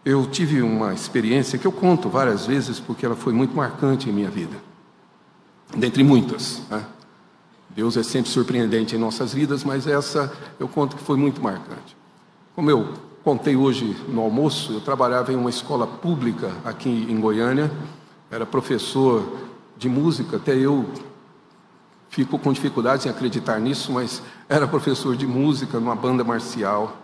Eu 0.03 0.27
tive 0.27 0.63
uma 0.63 0.95
experiência 0.95 1.59
que 1.59 1.67
eu 1.67 1.73
conto 1.73 2.09
várias 2.09 2.47
vezes 2.47 2.81
porque 2.81 3.05
ela 3.05 3.15
foi 3.15 3.35
muito 3.35 3.55
marcante 3.55 4.09
em 4.09 4.13
minha 4.13 4.31
vida, 4.31 4.57
dentre 5.77 6.03
muitas. 6.03 6.63
Né? 6.71 6.83
Deus 7.69 7.99
é 7.99 8.03
sempre 8.03 8.31
surpreendente 8.31 8.97
em 8.97 8.99
nossas 8.99 9.35
vidas, 9.35 9.65
mas 9.65 9.87
essa 9.87 10.33
eu 10.59 10.67
conto 10.67 10.97
que 10.97 11.03
foi 11.03 11.19
muito 11.19 11.43
marcante. 11.43 11.95
Como 12.55 12.71
eu 12.71 12.95
contei 13.23 13.55
hoje 13.55 13.95
no 14.09 14.23
almoço, 14.23 14.73
eu 14.73 14.81
trabalhava 14.81 15.31
em 15.31 15.37
uma 15.37 15.51
escola 15.51 15.87
pública 15.87 16.53
aqui 16.65 16.89
em 16.89 17.21
Goiânia, 17.21 17.71
era 18.31 18.47
professor 18.47 19.41
de 19.77 19.91
música, 19.91 20.39
até 20.39 20.57
eu 20.57 20.89
Fico 22.15 22.39
com 22.39 22.53
dificuldade 22.53 23.09
em 23.09 23.11
acreditar 23.11 23.59
nisso, 23.59 23.91
mas 23.91 24.23
era 24.49 24.69
professor 24.69 25.17
de 25.17 25.27
música 25.27 25.81
numa 25.81 25.97
banda 25.97 26.23
marcial. 26.23 26.97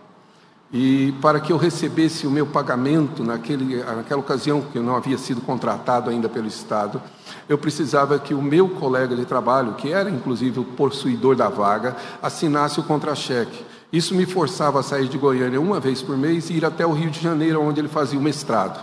E 0.71 1.13
para 1.21 1.37
que 1.41 1.51
eu 1.51 1.57
recebesse 1.57 2.25
o 2.25 2.31
meu 2.31 2.47
pagamento 2.47 3.21
naquele, 3.21 3.83
naquela 3.83 4.21
ocasião, 4.21 4.61
que 4.61 4.77
eu 4.77 4.81
não 4.81 4.95
havia 4.95 5.17
sido 5.17 5.41
contratado 5.41 6.09
ainda 6.09 6.29
pelo 6.29 6.47
Estado, 6.47 7.01
eu 7.49 7.57
precisava 7.57 8.17
que 8.19 8.33
o 8.33 8.41
meu 8.41 8.69
colega 8.69 9.13
de 9.13 9.25
trabalho, 9.25 9.73
que 9.73 9.91
era 9.91 10.09
inclusive 10.09 10.61
o 10.61 10.63
possuidor 10.63 11.35
da 11.35 11.49
vaga, 11.49 11.97
assinasse 12.21 12.79
o 12.79 12.83
contra-cheque. 12.83 13.65
Isso 13.91 14.15
me 14.15 14.25
forçava 14.25 14.79
a 14.79 14.83
sair 14.83 15.09
de 15.09 15.17
Goiânia 15.17 15.59
uma 15.59 15.81
vez 15.81 16.01
por 16.01 16.17
mês 16.17 16.49
e 16.49 16.53
ir 16.53 16.63
até 16.63 16.85
o 16.85 16.93
Rio 16.93 17.09
de 17.09 17.19
Janeiro, 17.19 17.61
onde 17.61 17.81
ele 17.81 17.89
fazia 17.89 18.17
o 18.17 18.23
mestrado. 18.23 18.81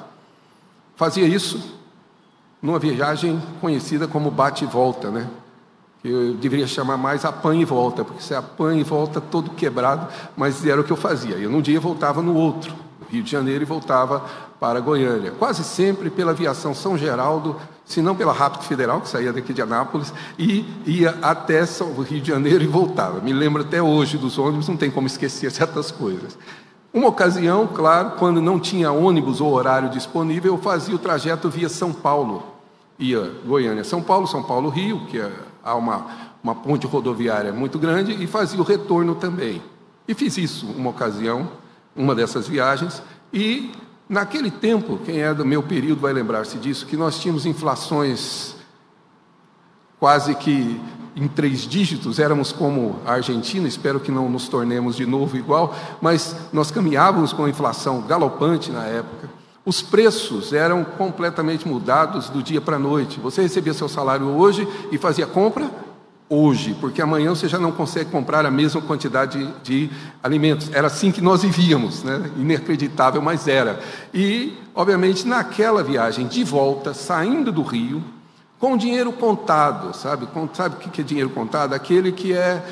Fazia 0.95 1.27
isso 1.27 1.59
numa 2.61 2.79
viagem 2.79 3.43
conhecida 3.63 4.07
como 4.07 4.31
bate 4.31 4.65
e 4.65 4.67
volta, 4.67 5.11
né? 5.11 5.27
Eu 6.05 6.35
deveria 6.35 6.67
chamar 6.67 6.97
mais 6.97 7.25
apanha 7.25 7.63
e 7.63 7.65
volta, 7.65 8.05
porque 8.05 8.23
você 8.23 8.35
apanha 8.35 8.81
e 8.81 8.85
volta 8.85 9.21
todo 9.21 9.51
quebrado, 9.51 10.07
mas 10.37 10.65
era 10.65 10.81
o 10.81 10.85
que 10.85 10.93
eu 10.93 10.97
fazia. 10.97 11.37
Eu 11.37 11.51
num 11.51 11.61
dia 11.61 11.81
voltava 11.81 12.23
no 12.23 12.35
outro, 12.35 12.73
Rio 13.11 13.23
de 13.23 13.31
Janeiro, 13.31 13.63
e 13.63 13.67
voltava 13.67 14.25
para 14.61 14.81
Goiânia, 14.81 15.33
quase 15.33 15.63
sempre 15.63 16.11
pela 16.11 16.33
aviação 16.33 16.75
São 16.75 16.99
Geraldo, 16.99 17.57
se 17.85 18.03
não 18.03 18.15
pela 18.15 18.33
Rápido 18.33 18.65
Federal, 18.65 19.01
que 19.01 19.09
saía 19.09 19.33
daqui 19.33 19.53
de 19.53 19.63
Anápolis, 19.63 20.13
e 20.39 20.65
ia 20.85 21.17
até 21.23 21.63
o 21.81 22.03
Rio 22.03 22.21
de 22.21 22.29
Janeiro 22.29 22.63
e 22.63 22.67
voltava. 22.67 23.21
Me 23.21 23.33
lembro 23.33 23.63
até 23.63 23.83
hoje 23.83 24.19
dos 24.19 24.39
ônibus, 24.39 24.69
não 24.69 24.77
tem 24.77 24.91
como 24.91 25.07
esquecer 25.07 25.51
certas 25.53 25.91
coisas. 25.91 26.39
Uma 26.93 27.09
ocasião, 27.09 27.67
claro, 27.67 28.13
quando 28.19 28.41
não 28.41 28.59
tinha 28.59 28.91
ônibus 28.91 29.41
ou 29.41 29.53
horário 29.53 29.91
disponível, 29.91 30.55
eu 30.55 30.59
fazia 30.59 30.95
o 30.95 30.99
trajeto 30.99 31.49
via 31.49 31.69
São 31.69 31.93
Paulo. 31.93 32.43
Ia 32.99 33.31
Goiânia, 33.47 33.85
São 33.85 34.03
Paulo, 34.03 34.27
São 34.27 34.43
Paulo, 34.43 34.69
Rio, 34.69 35.07
que 35.07 35.19
é 35.19 35.31
há 35.69 35.75
uma, 35.75 36.07
uma 36.43 36.55
ponte 36.55 36.87
rodoviária 36.87 37.53
muito 37.53 37.79
grande, 37.79 38.13
e 38.13 38.27
fazia 38.27 38.61
o 38.61 38.65
retorno 38.65 39.15
também. 39.15 39.63
E 40.07 40.15
fiz 40.15 40.39
isso 40.39 40.67
uma 40.67 40.91
ocasião, 40.91 41.49
uma 41.95 42.15
dessas 42.15 42.49
viagens, 42.49 43.03
e 43.33 43.71
naquele 44.09 44.51
tempo, 44.51 44.99
quem 45.05 45.21
é 45.21 45.35
do 45.35 45.45
meu 45.45 45.63
período 45.63 46.01
vai 46.01 46.13
lembrar-se 46.13 46.59
disso, 46.59 46.87
que 46.87 46.97
nós 46.97 47.19
tínhamos 47.21 47.45
inflações 47.45 48.57
quase 49.99 50.35
que 50.35 50.81
em 51.15 51.27
três 51.27 51.63
dígitos, 51.63 52.21
éramos 52.21 52.53
como 52.53 53.01
a 53.05 53.15
Argentina, 53.15 53.67
espero 53.67 53.99
que 53.99 54.13
não 54.13 54.29
nos 54.29 54.49
tornemos 54.49 54.95
de 54.95 55.05
novo 55.05 55.37
igual, 55.37 55.75
mas 56.01 56.37
nós 56.53 56.71
caminhávamos 56.71 57.33
com 57.33 57.45
a 57.45 57.51
inflação 57.51 58.03
galopante 58.03 58.71
na 58.71 58.85
época. 58.85 59.38
Os 59.69 59.83
preços 59.83 60.55
eram 60.55 60.83
completamente 60.83 61.69
mudados 61.69 62.31
do 62.31 62.43
dia 62.43 62.59
para 62.59 62.77
a 62.77 62.79
noite. 62.79 63.21
Você 63.21 63.43
recebia 63.43 63.75
seu 63.75 63.87
salário 63.87 64.27
hoje 64.27 64.67
e 64.91 64.97
fazia 64.97 65.27
compra 65.27 65.71
hoje, 66.27 66.75
porque 66.81 67.03
amanhã 67.03 67.35
você 67.35 67.47
já 67.47 67.59
não 67.59 67.71
consegue 67.71 68.11
comprar 68.11 68.47
a 68.47 68.51
mesma 68.51 68.81
quantidade 68.81 69.47
de, 69.63 69.89
de 69.89 69.91
alimentos. 70.23 70.71
Era 70.73 70.87
assim 70.87 71.13
que 71.13 71.21
nós 71.21 71.43
vivíamos, 71.43 72.03
né? 72.03 72.31
inacreditável, 72.39 73.21
mas 73.21 73.47
era. 73.47 73.79
E, 74.15 74.57
obviamente, 74.75 75.29
naquela 75.29 75.83
viagem 75.83 76.27
de 76.27 76.43
volta, 76.45 76.95
saindo 76.95 77.53
do 77.53 77.61
Rio, 77.61 78.03
com 78.59 78.75
dinheiro 78.75 79.13
contado, 79.13 79.95
sabe? 79.95 80.27
Sabe 80.55 80.77
o 80.77 80.79
que 80.79 81.03
é 81.03 81.05
dinheiro 81.05 81.29
contado? 81.29 81.75
Aquele 81.75 82.11
que 82.11 82.33
é 82.33 82.65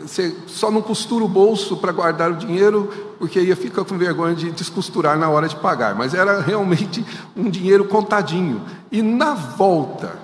você 0.00 0.36
só 0.46 0.70
não 0.70 0.82
costura 0.82 1.24
o 1.24 1.28
bolso 1.28 1.76
para 1.76 1.92
guardar 1.92 2.30
o 2.30 2.36
dinheiro, 2.36 2.90
porque 3.18 3.40
ia 3.40 3.56
ficar 3.56 3.84
com 3.84 3.96
vergonha 3.96 4.34
de 4.34 4.50
descosturar 4.50 5.18
na 5.18 5.28
hora 5.28 5.48
de 5.48 5.56
pagar. 5.56 5.94
Mas 5.94 6.14
era 6.14 6.40
realmente 6.40 7.04
um 7.36 7.48
dinheiro 7.48 7.84
contadinho. 7.84 8.62
E 8.90 9.02
na 9.02 9.34
volta, 9.34 10.18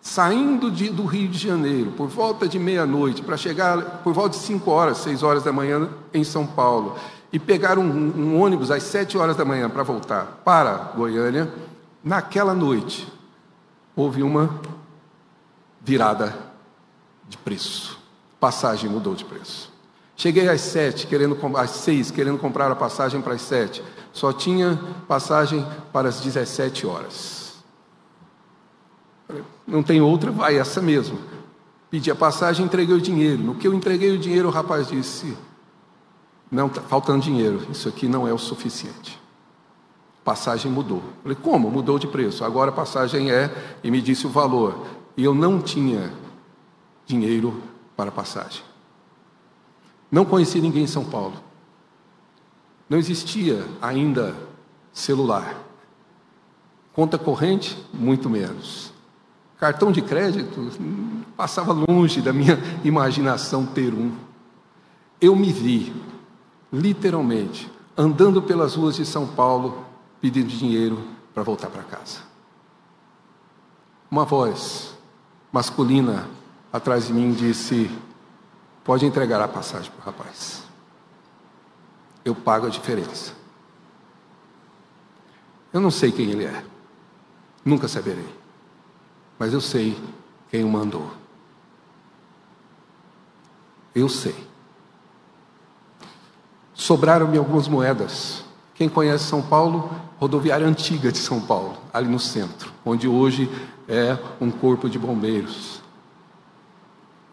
saindo 0.00 0.70
de, 0.70 0.90
do 0.90 1.04
Rio 1.04 1.28
de 1.28 1.38
Janeiro, 1.38 1.92
por 1.92 2.08
volta 2.08 2.48
de 2.48 2.58
meia-noite, 2.58 3.22
para 3.22 3.36
chegar 3.36 4.02
por 4.02 4.12
volta 4.12 4.36
de 4.36 4.42
5 4.44 4.70
horas, 4.70 4.98
6 4.98 5.22
horas 5.22 5.42
da 5.42 5.52
manhã 5.52 5.88
em 6.12 6.24
São 6.24 6.46
Paulo, 6.46 6.96
e 7.32 7.38
pegar 7.38 7.78
um, 7.78 7.84
um 7.84 8.40
ônibus 8.40 8.70
às 8.70 8.82
7 8.84 9.18
horas 9.18 9.36
da 9.36 9.44
manhã 9.44 9.68
para 9.68 9.82
voltar 9.82 10.40
para 10.44 10.92
Goiânia, 10.96 11.52
naquela 12.02 12.54
noite, 12.54 13.06
houve 13.94 14.22
uma 14.22 14.60
virada 15.80 16.34
de 17.28 17.36
preço 17.36 17.97
passagem 18.40 18.90
mudou 18.90 19.14
de 19.14 19.24
preço. 19.24 19.72
Cheguei 20.16 20.48
às 20.48 20.60
sete, 20.60 21.06
querendo 21.06 21.38
às 21.56 21.70
seis, 21.70 22.10
querendo 22.10 22.38
comprar 22.38 22.70
a 22.72 22.76
passagem 22.76 23.20
para 23.20 23.34
as 23.34 23.42
sete. 23.42 23.82
Só 24.12 24.32
tinha 24.32 24.76
passagem 25.06 25.64
para 25.92 26.08
as 26.08 26.20
17 26.20 26.86
horas. 26.86 27.54
Não 29.66 29.82
tem 29.82 30.00
outra, 30.00 30.32
vai 30.32 30.58
essa 30.58 30.82
mesmo. 30.82 31.18
Pedi 31.90 32.10
a 32.10 32.16
passagem, 32.16 32.66
entreguei 32.66 32.96
o 32.96 33.00
dinheiro. 33.00 33.42
No 33.42 33.54
que 33.54 33.68
eu 33.68 33.72
entreguei 33.72 34.10
o 34.10 34.18
dinheiro, 34.18 34.48
o 34.48 34.50
rapaz 34.50 34.88
disse: 34.88 35.36
Não, 36.50 36.66
está 36.66 36.80
faltando 36.82 37.22
dinheiro, 37.22 37.66
isso 37.70 37.88
aqui 37.88 38.08
não 38.08 38.26
é 38.26 38.32
o 38.32 38.38
suficiente. 38.38 39.20
Passagem 40.24 40.70
mudou. 40.70 41.02
Falei, 41.22 41.38
como? 41.40 41.70
Mudou 41.70 41.98
de 41.98 42.06
preço. 42.06 42.44
Agora 42.44 42.70
a 42.70 42.74
passagem 42.74 43.30
é, 43.30 43.50
e 43.84 43.90
me 43.90 44.00
disse 44.02 44.26
o 44.26 44.30
valor. 44.30 44.86
E 45.16 45.24
eu 45.24 45.34
não 45.34 45.60
tinha 45.60 46.12
dinheiro 47.06 47.62
para 47.98 48.10
a 48.10 48.12
passagem. 48.12 48.62
Não 50.08 50.24
conheci 50.24 50.60
ninguém 50.60 50.84
em 50.84 50.86
São 50.86 51.04
Paulo. 51.04 51.34
Não 52.88 52.96
existia 52.96 53.66
ainda 53.82 54.36
celular. 54.92 55.56
Conta 56.92 57.18
corrente, 57.18 57.76
muito 57.92 58.30
menos. 58.30 58.92
Cartão 59.58 59.90
de 59.90 60.00
crédito, 60.00 60.70
passava 61.36 61.72
longe 61.72 62.22
da 62.22 62.32
minha 62.32 62.56
imaginação 62.84 63.66
ter 63.66 63.92
um. 63.92 64.12
Eu 65.20 65.34
me 65.34 65.52
vi, 65.52 65.92
literalmente, 66.72 67.68
andando 67.96 68.40
pelas 68.40 68.76
ruas 68.76 68.94
de 68.94 69.04
São 69.04 69.26
Paulo, 69.26 69.84
pedindo 70.20 70.46
dinheiro 70.46 71.02
para 71.34 71.42
voltar 71.42 71.68
para 71.68 71.82
casa. 71.82 72.20
Uma 74.08 74.24
voz 74.24 74.96
masculina 75.50 76.37
atrás 76.72 77.06
de 77.06 77.12
mim 77.12 77.32
disse: 77.32 77.90
Pode 78.84 79.04
entregar 79.04 79.40
a 79.40 79.48
passagem 79.48 79.90
para 79.90 80.02
o 80.02 80.04
rapaz. 80.04 80.62
Eu 82.24 82.34
pago 82.34 82.66
a 82.66 82.70
diferença. 82.70 83.32
Eu 85.72 85.80
não 85.80 85.90
sei 85.90 86.10
quem 86.10 86.30
ele 86.30 86.44
é, 86.44 86.64
nunca 87.64 87.86
saberei, 87.86 88.28
mas 89.38 89.52
eu 89.52 89.60
sei 89.60 89.98
quem 90.50 90.64
o 90.64 90.68
mandou. 90.68 91.10
Eu 93.94 94.08
sei. 94.08 94.34
Sobraram-me 96.72 97.36
algumas 97.36 97.68
moedas. 97.68 98.44
Quem 98.74 98.88
conhece 98.88 99.24
São 99.24 99.42
Paulo, 99.42 99.90
rodoviária 100.18 100.66
antiga 100.66 101.10
de 101.10 101.18
São 101.18 101.40
Paulo, 101.40 101.76
ali 101.92 102.08
no 102.08 102.18
centro, 102.18 102.72
onde 102.84 103.08
hoje 103.08 103.50
é 103.88 104.16
um 104.40 104.50
corpo 104.50 104.88
de 104.88 104.98
bombeiros. 104.98 105.82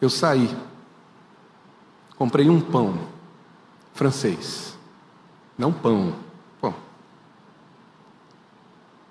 Eu 0.02 0.10
saí, 0.10 0.56
comprei 2.18 2.50
um 2.50 2.60
pão 2.60 3.08
francês, 3.94 4.78
não 5.58 5.72
pão, 5.72 6.14
pão. 6.60 6.76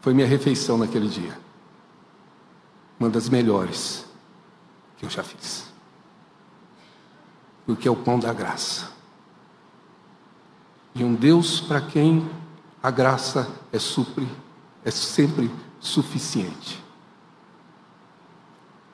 Foi 0.00 0.12
minha 0.12 0.26
refeição 0.26 0.76
naquele 0.76 1.08
dia, 1.08 1.38
uma 3.00 3.08
das 3.08 3.28
melhores 3.28 4.04
que 4.98 5.06
eu 5.06 5.10
já 5.10 5.22
fiz, 5.22 5.72
porque 7.64 7.88
é 7.88 7.90
o 7.90 7.96
pão 7.96 8.18
da 8.18 8.32
graça. 8.32 8.92
E 10.94 11.02
um 11.02 11.14
Deus 11.14 11.60
para 11.60 11.80
quem 11.80 12.30
a 12.82 12.90
graça 12.90 13.50
é 13.72 13.78
supre, 13.78 14.28
é 14.84 14.90
sempre 14.90 15.50
suficiente. 15.80 16.83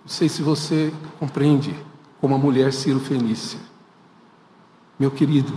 Não 0.03 0.09
sei 0.09 0.29
se 0.29 0.43
você 0.43 0.93
compreende 1.19 1.75
como 2.21 2.35
a 2.35 2.39
mulher 2.39 2.73
Ciro 2.73 3.01
Fenícia. 3.01 3.59
Meu 4.99 5.11
querido, 5.11 5.57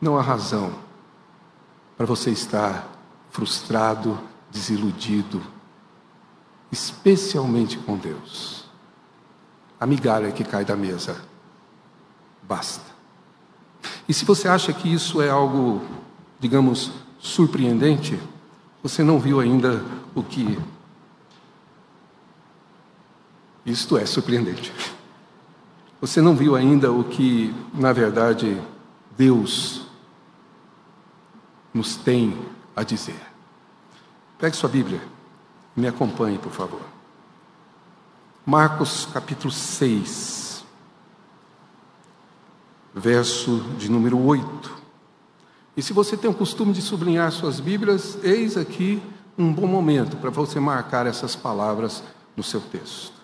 não 0.00 0.16
há 0.16 0.22
razão 0.22 0.72
para 1.96 2.06
você 2.06 2.30
estar 2.30 2.88
frustrado, 3.30 4.18
desiludido, 4.50 5.42
especialmente 6.70 7.78
com 7.78 7.96
Deus. 7.96 8.66
A 9.80 9.86
migalha 9.86 10.30
que 10.30 10.44
cai 10.44 10.64
da 10.64 10.76
mesa 10.76 11.20
basta. 12.42 12.84
E 14.08 14.14
se 14.14 14.24
você 14.24 14.48
acha 14.48 14.72
que 14.72 14.92
isso 14.92 15.20
é 15.20 15.28
algo, 15.28 15.82
digamos, 16.40 16.90
surpreendente, 17.18 18.18
você 18.82 19.02
não 19.02 19.18
viu 19.18 19.40
ainda 19.40 19.84
o 20.14 20.22
que 20.22 20.58
isto 23.70 23.96
é 23.96 24.06
surpreendente. 24.06 24.72
Você 26.00 26.20
não 26.20 26.34
viu 26.36 26.54
ainda 26.54 26.92
o 26.92 27.04
que, 27.04 27.54
na 27.74 27.92
verdade, 27.92 28.60
Deus 29.16 29.82
nos 31.74 31.96
tem 31.96 32.38
a 32.74 32.82
dizer. 32.82 33.20
Pegue 34.38 34.56
sua 34.56 34.68
Bíblia 34.68 35.00
e 35.76 35.80
me 35.80 35.88
acompanhe, 35.88 36.38
por 36.38 36.52
favor. 36.52 36.80
Marcos 38.46 39.06
capítulo 39.12 39.52
6, 39.52 40.64
verso 42.94 43.60
de 43.76 43.90
número 43.90 44.18
8. 44.18 44.78
E 45.76 45.82
se 45.82 45.92
você 45.92 46.16
tem 46.16 46.30
o 46.30 46.34
costume 46.34 46.72
de 46.72 46.80
sublinhar 46.80 47.30
suas 47.32 47.60
Bíblias, 47.60 48.18
eis 48.24 48.56
aqui 48.56 49.02
um 49.36 49.52
bom 49.52 49.66
momento 49.66 50.16
para 50.16 50.30
você 50.30 50.58
marcar 50.58 51.06
essas 51.06 51.36
palavras 51.36 52.02
no 52.36 52.42
seu 52.42 52.60
texto. 52.60 53.17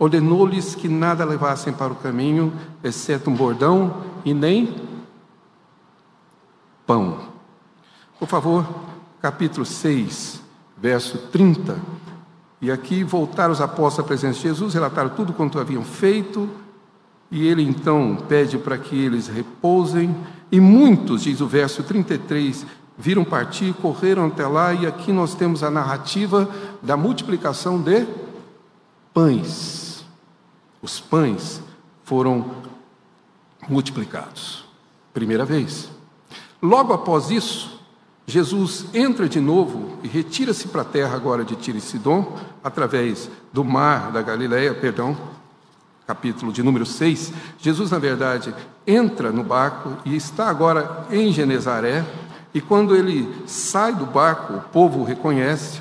Ordenou-lhes 0.00 0.74
que 0.74 0.88
nada 0.88 1.26
levassem 1.26 1.74
para 1.74 1.92
o 1.92 1.96
caminho, 1.96 2.54
exceto 2.82 3.28
um 3.28 3.34
bordão 3.34 4.02
e 4.24 4.32
nem 4.32 4.74
pão. 6.86 7.18
Por 8.18 8.26
favor, 8.26 8.66
capítulo 9.20 9.66
6, 9.66 10.40
verso 10.78 11.18
30. 11.30 11.78
E 12.62 12.70
aqui 12.70 13.04
voltaram 13.04 13.52
os 13.52 13.60
apóstolos 13.60 13.98
à 13.98 14.02
presença 14.08 14.38
de 14.38 14.44
Jesus, 14.44 14.72
relataram 14.72 15.10
tudo 15.10 15.34
quanto 15.34 15.58
haviam 15.58 15.84
feito, 15.84 16.48
e 17.30 17.46
ele 17.46 17.62
então 17.62 18.16
pede 18.26 18.56
para 18.56 18.78
que 18.78 18.96
eles 18.96 19.28
repousem. 19.28 20.16
E 20.50 20.58
muitos, 20.58 21.24
diz 21.24 21.42
o 21.42 21.46
verso 21.46 21.82
33, 21.82 22.64
viram 22.96 23.22
partir, 23.22 23.74
correram 23.74 24.28
até 24.28 24.46
lá, 24.46 24.72
e 24.72 24.86
aqui 24.86 25.12
nós 25.12 25.34
temos 25.34 25.62
a 25.62 25.70
narrativa 25.70 26.48
da 26.82 26.96
multiplicação 26.96 27.78
de 27.78 28.06
pães. 29.12 29.89
Os 30.82 31.00
pães 31.00 31.60
foram 32.04 32.50
multiplicados. 33.68 34.64
Primeira 35.12 35.44
vez. 35.44 35.90
Logo 36.62 36.92
após 36.92 37.30
isso, 37.30 37.80
Jesus 38.26 38.86
entra 38.94 39.28
de 39.28 39.40
novo 39.40 39.98
e 40.02 40.08
retira-se 40.08 40.68
para 40.68 40.82
a 40.82 40.84
terra 40.84 41.16
agora 41.16 41.44
de 41.44 41.56
Tiro 41.56 41.78
e 41.78 41.80
Sidom, 41.80 42.36
através 42.62 43.30
do 43.52 43.64
mar 43.64 44.12
da 44.12 44.22
Galileia, 44.22 44.74
perdão, 44.74 45.16
capítulo 46.06 46.52
de 46.52 46.62
número 46.62 46.84
6, 46.84 47.32
Jesus, 47.58 47.90
na 47.90 47.98
verdade, 47.98 48.54
entra 48.86 49.30
no 49.30 49.42
barco 49.42 49.96
e 50.04 50.14
está 50.16 50.48
agora 50.48 51.06
em 51.10 51.32
Genezaré, 51.32 52.04
e 52.52 52.60
quando 52.60 52.96
ele 52.96 53.44
sai 53.46 53.94
do 53.94 54.06
barco, 54.06 54.54
o 54.54 54.60
povo 54.60 55.00
o 55.00 55.04
reconhece 55.04 55.80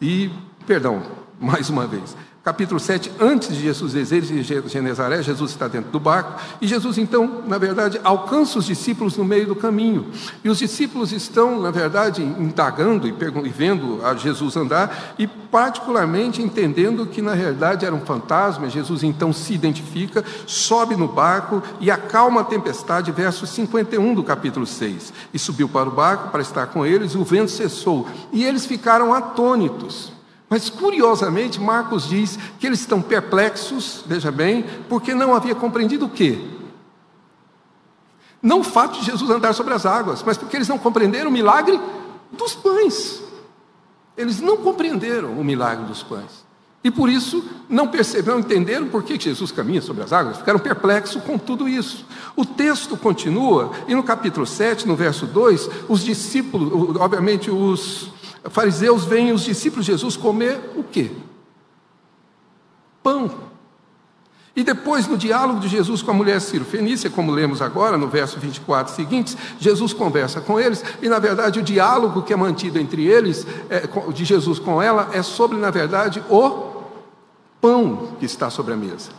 e, 0.00 0.30
perdão, 0.66 1.02
mais 1.40 1.70
uma 1.70 1.86
vez, 1.86 2.16
capítulo 2.44 2.80
7, 2.80 3.12
antes 3.20 3.48
de 3.48 3.62
Jesus 3.62 3.92
descer 3.92 4.22
de 4.22 4.42
Genezaré, 4.42 5.22
Jesus 5.22 5.50
está 5.50 5.68
dentro 5.68 5.90
do 5.90 6.00
barco, 6.00 6.40
e 6.60 6.66
Jesus 6.66 6.96
então, 6.96 7.42
na 7.46 7.58
verdade, 7.58 8.00
alcança 8.02 8.58
os 8.58 8.64
discípulos 8.64 9.16
no 9.16 9.24
meio 9.24 9.46
do 9.46 9.54
caminho. 9.54 10.06
E 10.42 10.48
os 10.48 10.58
discípulos 10.58 11.12
estão, 11.12 11.60
na 11.60 11.70
verdade, 11.70 12.22
indagando 12.22 13.06
e, 13.06 13.12
vendo 13.50 14.00
a 14.04 14.14
Jesus 14.14 14.56
andar, 14.56 15.14
e 15.18 15.26
particularmente 15.26 16.40
entendendo 16.40 17.06
que, 17.06 17.20
na 17.20 17.34
verdade, 17.34 17.84
era 17.84 17.94
um 17.94 18.00
fantasma. 18.00 18.70
Jesus 18.70 19.02
então 19.02 19.32
se 19.32 19.52
identifica, 19.52 20.24
sobe 20.46 20.96
no 20.96 21.08
barco 21.08 21.62
e 21.80 21.90
acalma 21.90 22.42
a 22.42 22.44
tempestade, 22.44 23.12
verso 23.12 23.46
51 23.46 24.14
do 24.14 24.22
capítulo 24.22 24.66
6. 24.66 25.12
E 25.34 25.38
subiu 25.38 25.68
para 25.68 25.88
o 25.88 25.92
barco 25.92 26.30
para 26.30 26.42
estar 26.42 26.66
com 26.68 26.86
eles, 26.86 27.12
e 27.12 27.18
o 27.18 27.24
vento 27.24 27.50
cessou. 27.50 28.06
E 28.32 28.44
eles 28.44 28.64
ficaram 28.64 29.12
atônitos. 29.12 30.17
Mas 30.48 30.70
curiosamente, 30.70 31.60
Marcos 31.60 32.08
diz 32.08 32.38
que 32.58 32.66
eles 32.66 32.80
estão 32.80 33.02
perplexos, 33.02 34.02
veja 34.06 34.32
bem, 34.32 34.64
porque 34.88 35.14
não 35.14 35.34
havia 35.34 35.54
compreendido 35.54 36.06
o 36.06 36.10
quê? 36.10 36.38
Não 38.42 38.60
o 38.60 38.64
fato 38.64 38.98
de 38.98 39.06
Jesus 39.06 39.30
andar 39.30 39.52
sobre 39.52 39.74
as 39.74 39.84
águas, 39.84 40.22
mas 40.22 40.38
porque 40.38 40.56
eles 40.56 40.68
não 40.68 40.78
compreenderam 40.78 41.28
o 41.28 41.32
milagre 41.32 41.78
dos 42.32 42.54
pães. 42.54 43.22
Eles 44.16 44.40
não 44.40 44.56
compreenderam 44.56 45.32
o 45.32 45.44
milagre 45.44 45.84
dos 45.84 46.02
pães. 46.02 46.46
E 46.82 46.90
por 46.90 47.10
isso 47.10 47.44
não 47.68 47.88
perceberam, 47.88 48.38
entenderam 48.38 48.86
por 48.88 49.02
que 49.02 49.18
Jesus 49.18 49.50
caminha 49.50 49.82
sobre 49.82 50.04
as 50.04 50.12
águas, 50.12 50.38
ficaram 50.38 50.60
perplexos 50.60 51.22
com 51.22 51.36
tudo 51.36 51.68
isso. 51.68 52.06
O 52.36 52.44
texto 52.44 52.96
continua, 52.96 53.72
e 53.88 53.94
no 53.94 54.02
capítulo 54.02 54.46
7, 54.46 54.86
no 54.86 54.94
verso 54.94 55.26
2, 55.26 55.68
os 55.88 56.04
discípulos, 56.04 56.96
obviamente 56.96 57.50
os, 57.50 58.10
fariseus 58.44 59.04
veem 59.04 59.32
os 59.32 59.42
discípulos 59.42 59.86
de 59.86 59.92
Jesus 59.92 60.16
comer 60.16 60.60
o 60.76 60.82
quê? 60.82 61.10
Pão. 63.02 63.48
E 64.58 64.64
depois, 64.64 65.06
no 65.06 65.16
diálogo 65.16 65.60
de 65.60 65.68
Jesus 65.68 66.02
com 66.02 66.10
a 66.10 66.14
mulher 66.14 66.40
Ciro 66.40 66.64
Fenícia, 66.64 67.08
como 67.08 67.30
lemos 67.30 67.62
agora 67.62 67.96
no 67.96 68.08
verso 68.08 68.40
24 68.40 68.92
seguintes, 68.92 69.36
Jesus 69.60 69.92
conversa 69.92 70.40
com 70.40 70.58
eles, 70.58 70.82
e 71.00 71.08
na 71.08 71.20
verdade 71.20 71.60
o 71.60 71.62
diálogo 71.62 72.22
que 72.22 72.32
é 72.32 72.36
mantido 72.36 72.76
entre 72.78 73.06
eles, 73.06 73.46
é, 73.70 73.88
de 74.12 74.24
Jesus 74.24 74.58
com 74.58 74.82
ela, 74.82 75.10
é 75.12 75.22
sobre, 75.22 75.56
na 75.56 75.70
verdade, 75.70 76.20
o 76.28 76.82
pão 77.60 78.16
que 78.18 78.26
está 78.26 78.50
sobre 78.50 78.74
a 78.74 78.76
mesa. 78.76 79.10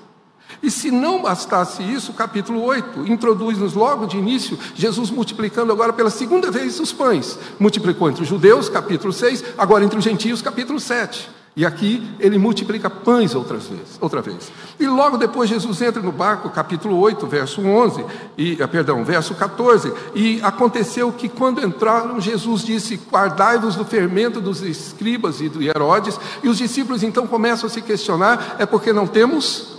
E 0.61 0.69
se 0.69 0.91
não 0.91 1.21
bastasse 1.21 1.81
isso, 1.83 2.11
o 2.11 2.15
capítulo 2.15 2.61
8 2.63 3.07
introduz-nos 3.11 3.73
logo 3.73 4.05
de 4.05 4.17
início 4.17 4.57
Jesus 4.75 5.09
multiplicando 5.09 5.71
agora 5.71 5.93
pela 5.93 6.09
segunda 6.09 6.51
vez 6.51 6.79
os 6.79 6.91
pães. 6.91 7.37
Multiplicou 7.59 8.09
entre 8.09 8.23
os 8.23 8.29
judeus, 8.29 8.67
capítulo 8.69 9.13
6, 9.13 9.43
agora 9.57 9.83
entre 9.83 9.97
os 9.97 10.03
gentios, 10.03 10.41
capítulo 10.41 10.79
7. 10.79 11.39
E 11.55 11.65
aqui 11.65 12.07
ele 12.19 12.37
multiplica 12.37 12.89
pães 12.89 13.35
outras 13.35 13.67
vezes, 13.67 13.97
outra 13.99 14.21
vez. 14.21 14.51
E 14.79 14.87
logo 14.87 15.17
depois 15.17 15.49
Jesus 15.49 15.81
entra 15.81 16.01
no 16.01 16.11
barco, 16.11 16.49
capítulo 16.49 16.97
8, 16.99 17.27
verso 17.27 17.61
11, 17.61 18.05
e, 18.37 18.57
ah, 18.61 18.67
perdão, 18.67 19.03
verso 19.03 19.33
14, 19.35 19.91
e 20.15 20.39
aconteceu 20.41 21.11
que 21.11 21.27
quando 21.27 21.61
entraram, 21.61 22.21
Jesus 22.21 22.63
disse: 22.63 22.99
"Guardai-vos 23.11 23.75
do 23.75 23.83
fermento 23.83 24.39
dos 24.39 24.61
escribas 24.61 25.41
e 25.41 25.49
de 25.49 25.67
Herodes", 25.67 26.17
e 26.43 26.47
os 26.47 26.57
discípulos 26.57 27.03
então 27.03 27.27
começam 27.27 27.67
a 27.67 27.69
se 27.69 27.81
questionar: 27.81 28.55
é 28.59 28.65
porque 28.65 28.93
não 28.93 29.07
temos 29.07 29.78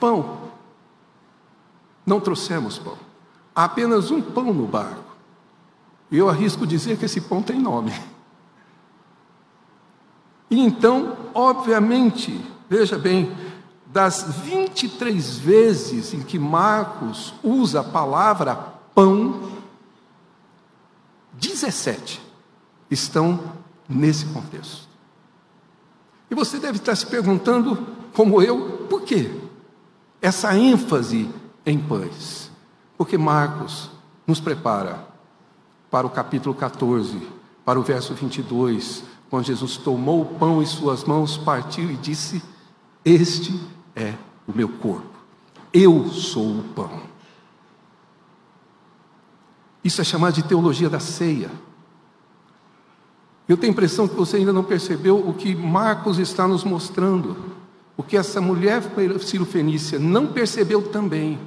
pão. 0.00 0.50
Não 2.04 2.18
trouxemos 2.18 2.78
pão. 2.78 2.96
Há 3.54 3.64
apenas 3.64 4.10
um 4.10 4.20
pão 4.20 4.52
no 4.52 4.66
barco. 4.66 5.16
E 6.10 6.18
eu 6.18 6.28
arrisco 6.28 6.66
dizer 6.66 6.96
que 6.96 7.04
esse 7.04 7.20
pão 7.20 7.42
tem 7.42 7.60
nome. 7.60 7.92
E 10.50 10.58
então, 10.58 11.16
obviamente, 11.32 12.44
veja 12.68 12.98
bem, 12.98 13.32
das 13.86 14.22
23 14.44 15.38
vezes 15.38 16.12
em 16.12 16.22
que 16.22 16.38
Marcos 16.38 17.34
usa 17.42 17.80
a 17.80 17.84
palavra 17.84 18.56
pão, 18.94 19.50
17 21.34 22.20
estão 22.90 23.40
nesse 23.88 24.26
contexto. 24.26 24.88
E 26.30 26.34
você 26.34 26.58
deve 26.58 26.78
estar 26.78 26.94
se 26.94 27.06
perguntando, 27.06 27.86
como 28.12 28.42
eu, 28.42 28.86
por 28.88 29.02
quê? 29.02 29.39
Essa 30.20 30.56
ênfase 30.56 31.30
em 31.64 31.78
pães, 31.78 32.50
porque 32.96 33.16
Marcos 33.16 33.90
nos 34.26 34.40
prepara 34.40 35.06
para 35.90 36.06
o 36.06 36.10
capítulo 36.10 36.54
14, 36.54 37.20
para 37.64 37.78
o 37.78 37.82
verso 37.82 38.14
22, 38.14 39.02
quando 39.28 39.46
Jesus 39.46 39.76
tomou 39.76 40.22
o 40.22 40.26
pão 40.38 40.62
em 40.62 40.66
suas 40.66 41.04
mãos, 41.04 41.38
partiu 41.38 41.90
e 41.90 41.96
disse: 41.96 42.42
Este 43.04 43.58
é 43.94 44.14
o 44.46 44.52
meu 44.52 44.68
corpo, 44.68 45.16
eu 45.72 46.08
sou 46.08 46.58
o 46.58 46.64
pão. 46.74 47.00
Isso 49.82 50.00
é 50.00 50.04
chamado 50.04 50.34
de 50.34 50.42
teologia 50.42 50.90
da 50.90 51.00
ceia. 51.00 51.50
Eu 53.48 53.56
tenho 53.56 53.72
a 53.72 53.74
impressão 53.74 54.06
que 54.06 54.14
você 54.14 54.36
ainda 54.36 54.52
não 54.52 54.62
percebeu 54.62 55.16
o 55.16 55.34
que 55.34 55.56
Marcos 55.56 56.18
está 56.18 56.46
nos 56.46 56.62
mostrando. 56.62 57.36
O 58.00 58.02
que 58.02 58.16
essa 58.16 58.40
mulher 58.40 58.80
Fenícia 59.44 59.98
não 59.98 60.26
percebeu 60.26 60.90
também. 60.90 61.38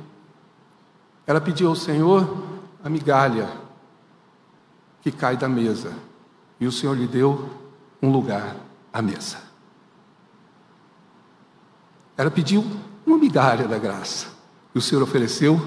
Ela 1.25 1.41
pediu 1.41 1.67
ao 1.67 1.75
Senhor 1.75 2.43
a 2.83 2.87
migalha 2.91 3.49
que 5.01 5.11
cai 5.11 5.35
da 5.35 5.49
mesa. 5.49 5.91
E 6.59 6.67
o 6.67 6.71
Senhor 6.71 6.95
lhe 6.95 7.07
deu 7.07 7.49
um 7.99 8.11
lugar 8.11 8.55
à 8.93 9.01
mesa. 9.01 9.39
Ela 12.15 12.29
pediu 12.29 12.63
uma 13.03 13.17
migalha 13.17 13.67
da 13.67 13.79
graça. 13.79 14.27
E 14.75 14.77
o 14.77 14.81
Senhor 14.81 15.01
ofereceu 15.01 15.59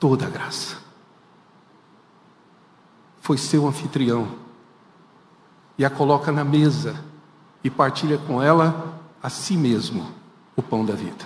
toda 0.00 0.26
a 0.26 0.30
graça. 0.30 0.78
Foi 3.20 3.38
seu 3.38 3.68
anfitrião. 3.68 4.34
E 5.78 5.84
a 5.84 5.90
coloca 5.90 6.32
na 6.32 6.42
mesa 6.42 6.96
e 7.62 7.70
partilha 7.70 8.18
com 8.18 8.42
ela 8.42 8.97
a 9.22 9.28
si 9.28 9.56
mesmo 9.56 10.06
o 10.56 10.62
pão 10.62 10.84
da 10.84 10.94
vida. 10.94 11.24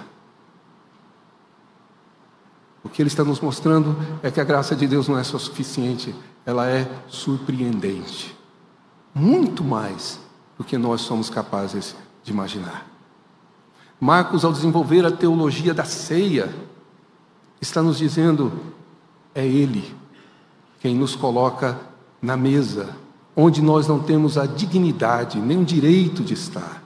O 2.84 2.88
que 2.88 3.00
ele 3.00 3.08
está 3.08 3.22
nos 3.22 3.40
mostrando 3.40 3.96
é 4.22 4.30
que 4.30 4.40
a 4.40 4.44
graça 4.44 4.74
de 4.74 4.86
Deus 4.86 5.08
não 5.08 5.18
é 5.18 5.22
só 5.22 5.38
suficiente, 5.38 6.14
ela 6.44 6.68
é 6.68 6.90
surpreendente. 7.06 8.36
Muito 9.14 9.62
mais 9.62 10.18
do 10.58 10.64
que 10.64 10.76
nós 10.76 11.02
somos 11.02 11.30
capazes 11.30 11.94
de 12.22 12.32
imaginar. 12.32 12.86
Marcos, 14.00 14.44
ao 14.44 14.52
desenvolver 14.52 15.06
a 15.06 15.12
teologia 15.12 15.72
da 15.72 15.84
ceia, 15.84 16.52
está 17.60 17.80
nos 17.82 17.98
dizendo: 17.98 18.52
é 19.34 19.46
Ele 19.46 19.94
quem 20.80 20.96
nos 20.96 21.14
coloca 21.14 21.78
na 22.20 22.36
mesa, 22.36 22.96
onde 23.36 23.62
nós 23.62 23.86
não 23.86 24.00
temos 24.00 24.36
a 24.36 24.46
dignidade 24.46 25.38
nem 25.38 25.62
o 25.62 25.64
direito 25.64 26.24
de 26.24 26.34
estar. 26.34 26.81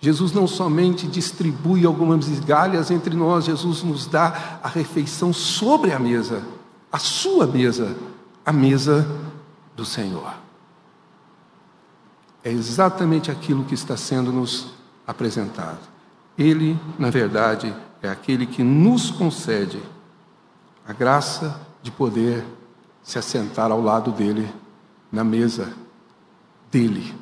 Jesus 0.00 0.32
não 0.32 0.46
somente 0.46 1.06
distribui 1.06 1.84
algumas 1.84 2.28
migalhas 2.28 2.90
entre 2.90 3.16
nós, 3.16 3.46
Jesus 3.46 3.82
nos 3.82 4.06
dá 4.06 4.60
a 4.62 4.68
refeição 4.68 5.32
sobre 5.32 5.92
a 5.92 5.98
mesa, 5.98 6.42
a 6.90 6.98
sua 6.98 7.46
mesa, 7.46 7.96
a 8.46 8.52
mesa 8.52 9.06
do 9.74 9.84
Senhor. 9.84 10.34
É 12.44 12.50
exatamente 12.50 13.30
aquilo 13.30 13.64
que 13.64 13.74
está 13.74 13.96
sendo 13.96 14.32
nos 14.32 14.68
apresentado. 15.06 15.80
Ele, 16.36 16.78
na 16.96 17.10
verdade, 17.10 17.74
é 18.00 18.08
aquele 18.08 18.46
que 18.46 18.62
nos 18.62 19.10
concede 19.10 19.82
a 20.86 20.92
graça 20.92 21.60
de 21.82 21.90
poder 21.90 22.44
se 23.02 23.18
assentar 23.18 23.72
ao 23.72 23.82
lado 23.82 24.12
dele, 24.12 24.48
na 25.10 25.24
mesa 25.24 25.72
dele. 26.70 27.14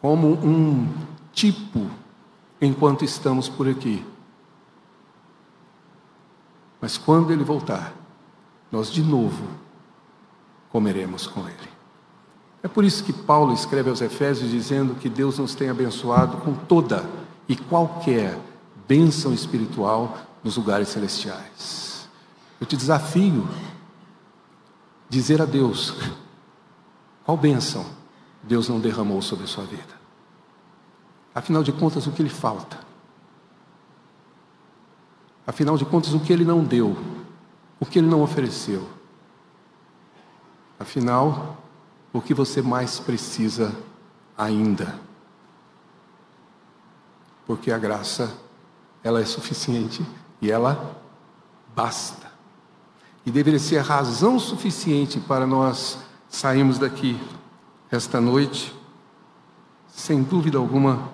Como 0.00 0.28
um 0.28 0.88
tipo, 1.32 1.90
enquanto 2.60 3.04
estamos 3.04 3.48
por 3.48 3.68
aqui. 3.68 4.04
Mas 6.80 6.96
quando 6.96 7.32
ele 7.32 7.44
voltar, 7.44 7.92
nós 8.72 8.90
de 8.90 9.02
novo 9.02 9.44
comeremos 10.70 11.26
com 11.26 11.40
ele. 11.40 11.68
É 12.62 12.68
por 12.68 12.84
isso 12.84 13.04
que 13.04 13.12
Paulo 13.12 13.52
escreve 13.52 13.90
aos 13.90 14.00
Efésios 14.00 14.50
dizendo 14.50 14.94
que 14.94 15.08
Deus 15.08 15.38
nos 15.38 15.54
tem 15.54 15.68
abençoado 15.68 16.38
com 16.38 16.54
toda 16.54 17.08
e 17.48 17.56
qualquer 17.56 18.38
bênção 18.86 19.32
espiritual 19.32 20.16
nos 20.44 20.56
lugares 20.56 20.88
celestiais. 20.88 22.08
Eu 22.60 22.66
te 22.66 22.76
desafio 22.76 23.48
dizer 25.08 25.40
a 25.40 25.44
Deus 25.44 25.94
qual 27.24 27.36
bênção 27.36 27.84
Deus 28.42 28.68
não 28.68 28.80
derramou 28.80 29.20
sobre 29.20 29.44
a 29.44 29.48
sua 29.48 29.64
vida. 29.64 30.00
Afinal 31.34 31.62
de 31.62 31.72
contas, 31.72 32.06
o 32.06 32.12
que 32.12 32.22
lhe 32.22 32.30
falta? 32.30 32.78
Afinal 35.46 35.76
de 35.76 35.84
contas, 35.84 36.12
o 36.12 36.20
que 36.20 36.32
ele 36.32 36.44
não 36.44 36.64
deu? 36.64 36.96
O 37.78 37.86
que 37.86 37.98
ele 37.98 38.08
não 38.08 38.22
ofereceu? 38.22 38.88
Afinal, 40.78 41.58
o 42.12 42.20
que 42.20 42.34
você 42.34 42.62
mais 42.62 42.98
precisa 42.98 43.74
ainda. 44.36 44.98
Porque 47.46 47.70
a 47.70 47.78
graça, 47.78 48.34
ela 49.02 49.20
é 49.20 49.24
suficiente 49.24 50.04
e 50.40 50.50
ela 50.50 50.96
basta. 51.74 52.30
E 53.24 53.30
deveria 53.30 53.58
ser 53.58 53.78
a 53.78 53.82
razão 53.82 54.38
suficiente 54.38 55.20
para 55.20 55.46
nós 55.46 55.98
sairmos 56.28 56.78
daqui 56.78 57.20
esta 57.90 58.20
noite, 58.20 58.74
sem 59.88 60.22
dúvida 60.22 60.58
alguma, 60.58 61.10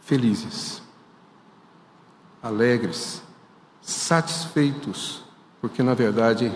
felizes, 0.00 0.80
alegres, 2.42 3.22
satisfeitos, 3.82 5.22
porque 5.60 5.82
na 5.82 5.94
verdade 5.94 6.52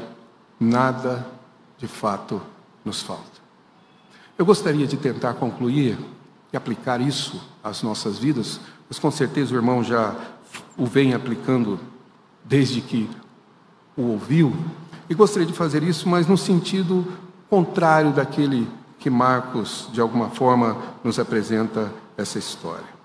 nada 0.59 1.26
de 1.76 1.88
fato 1.88 2.40
nos 2.84 3.03
falta. 3.03 3.40
Eu 4.38 4.46
gostaria 4.46 4.86
de 4.86 4.96
tentar 4.96 5.34
concluir 5.34 5.98
e 6.53 6.57
aplicar 6.57 7.01
isso 7.01 7.42
às 7.62 7.82
nossas 7.82 8.18
vidas, 8.18 8.61
mas 8.88 8.98
com 8.98 9.11
certeza 9.11 9.55
o 9.55 9.57
irmão 9.57 9.82
já 9.82 10.14
o 10.76 10.86
vem 10.86 11.12
aplicando 11.12 11.78
desde 12.44 12.80
que 12.80 13.09
o 13.96 14.03
ouviu, 14.03 14.55
e 15.09 15.14
gostaria 15.14 15.46
de 15.46 15.53
fazer 15.53 15.82
isso, 15.82 16.09
mas 16.09 16.26
no 16.26 16.38
sentido 16.38 17.05
contrário 17.48 18.12
daquele 18.12 18.66
que 19.01 19.09
Marcos, 19.09 19.88
de 19.92 20.01
alguma 20.01 20.28
forma, 20.28 20.76
nos 21.03 21.18
apresenta 21.18 21.90
essa 22.16 22.38
história. 22.38 23.01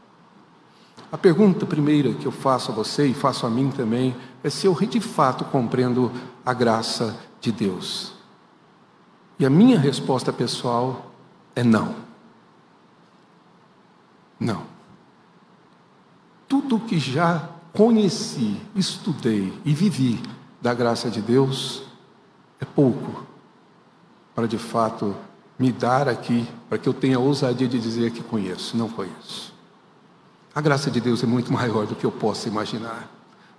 A 1.09 1.17
pergunta 1.17 1.65
primeira 1.65 2.13
que 2.13 2.25
eu 2.25 2.31
faço 2.31 2.71
a 2.71 2.75
você 2.75 3.07
e 3.07 3.13
faço 3.13 3.47
a 3.47 3.49
mim 3.49 3.71
também 3.71 4.13
é 4.43 4.49
se 4.49 4.67
eu 4.67 4.73
de 4.73 4.99
fato 4.99 5.45
compreendo 5.45 6.11
a 6.45 6.53
graça 6.53 7.17
de 7.39 7.51
Deus. 7.51 8.13
E 9.39 9.45
a 9.45 9.49
minha 9.49 9.79
resposta 9.79 10.33
pessoal 10.33 11.11
é 11.55 11.63
não. 11.63 11.95
Não. 14.37 14.63
Tudo 16.45 16.79
que 16.79 16.99
já 16.99 17.49
conheci, 17.71 18.59
estudei 18.75 19.53
e 19.63 19.73
vivi 19.73 20.21
da 20.61 20.73
graça 20.73 21.09
de 21.09 21.21
Deus 21.21 21.83
é 22.59 22.65
pouco 22.65 23.23
para 24.33 24.47
de 24.47 24.57
fato 24.57 25.15
me 25.57 25.71
dar 25.71 26.07
aqui, 26.09 26.47
para 26.67 26.77
que 26.77 26.87
eu 26.87 26.93
tenha 26.93 27.19
ousadia 27.19 27.67
de 27.67 27.79
dizer 27.79 28.11
que 28.11 28.21
conheço. 28.21 28.75
Não 28.75 28.89
conheço. 28.89 29.53
A 30.53 30.61
graça 30.61 30.89
de 30.89 31.01
Deus 31.01 31.23
é 31.23 31.25
muito 31.25 31.51
maior 31.51 31.85
do 31.85 31.95
que 31.95 32.05
eu 32.05 32.11
possa 32.11 32.47
imaginar. 32.47 33.09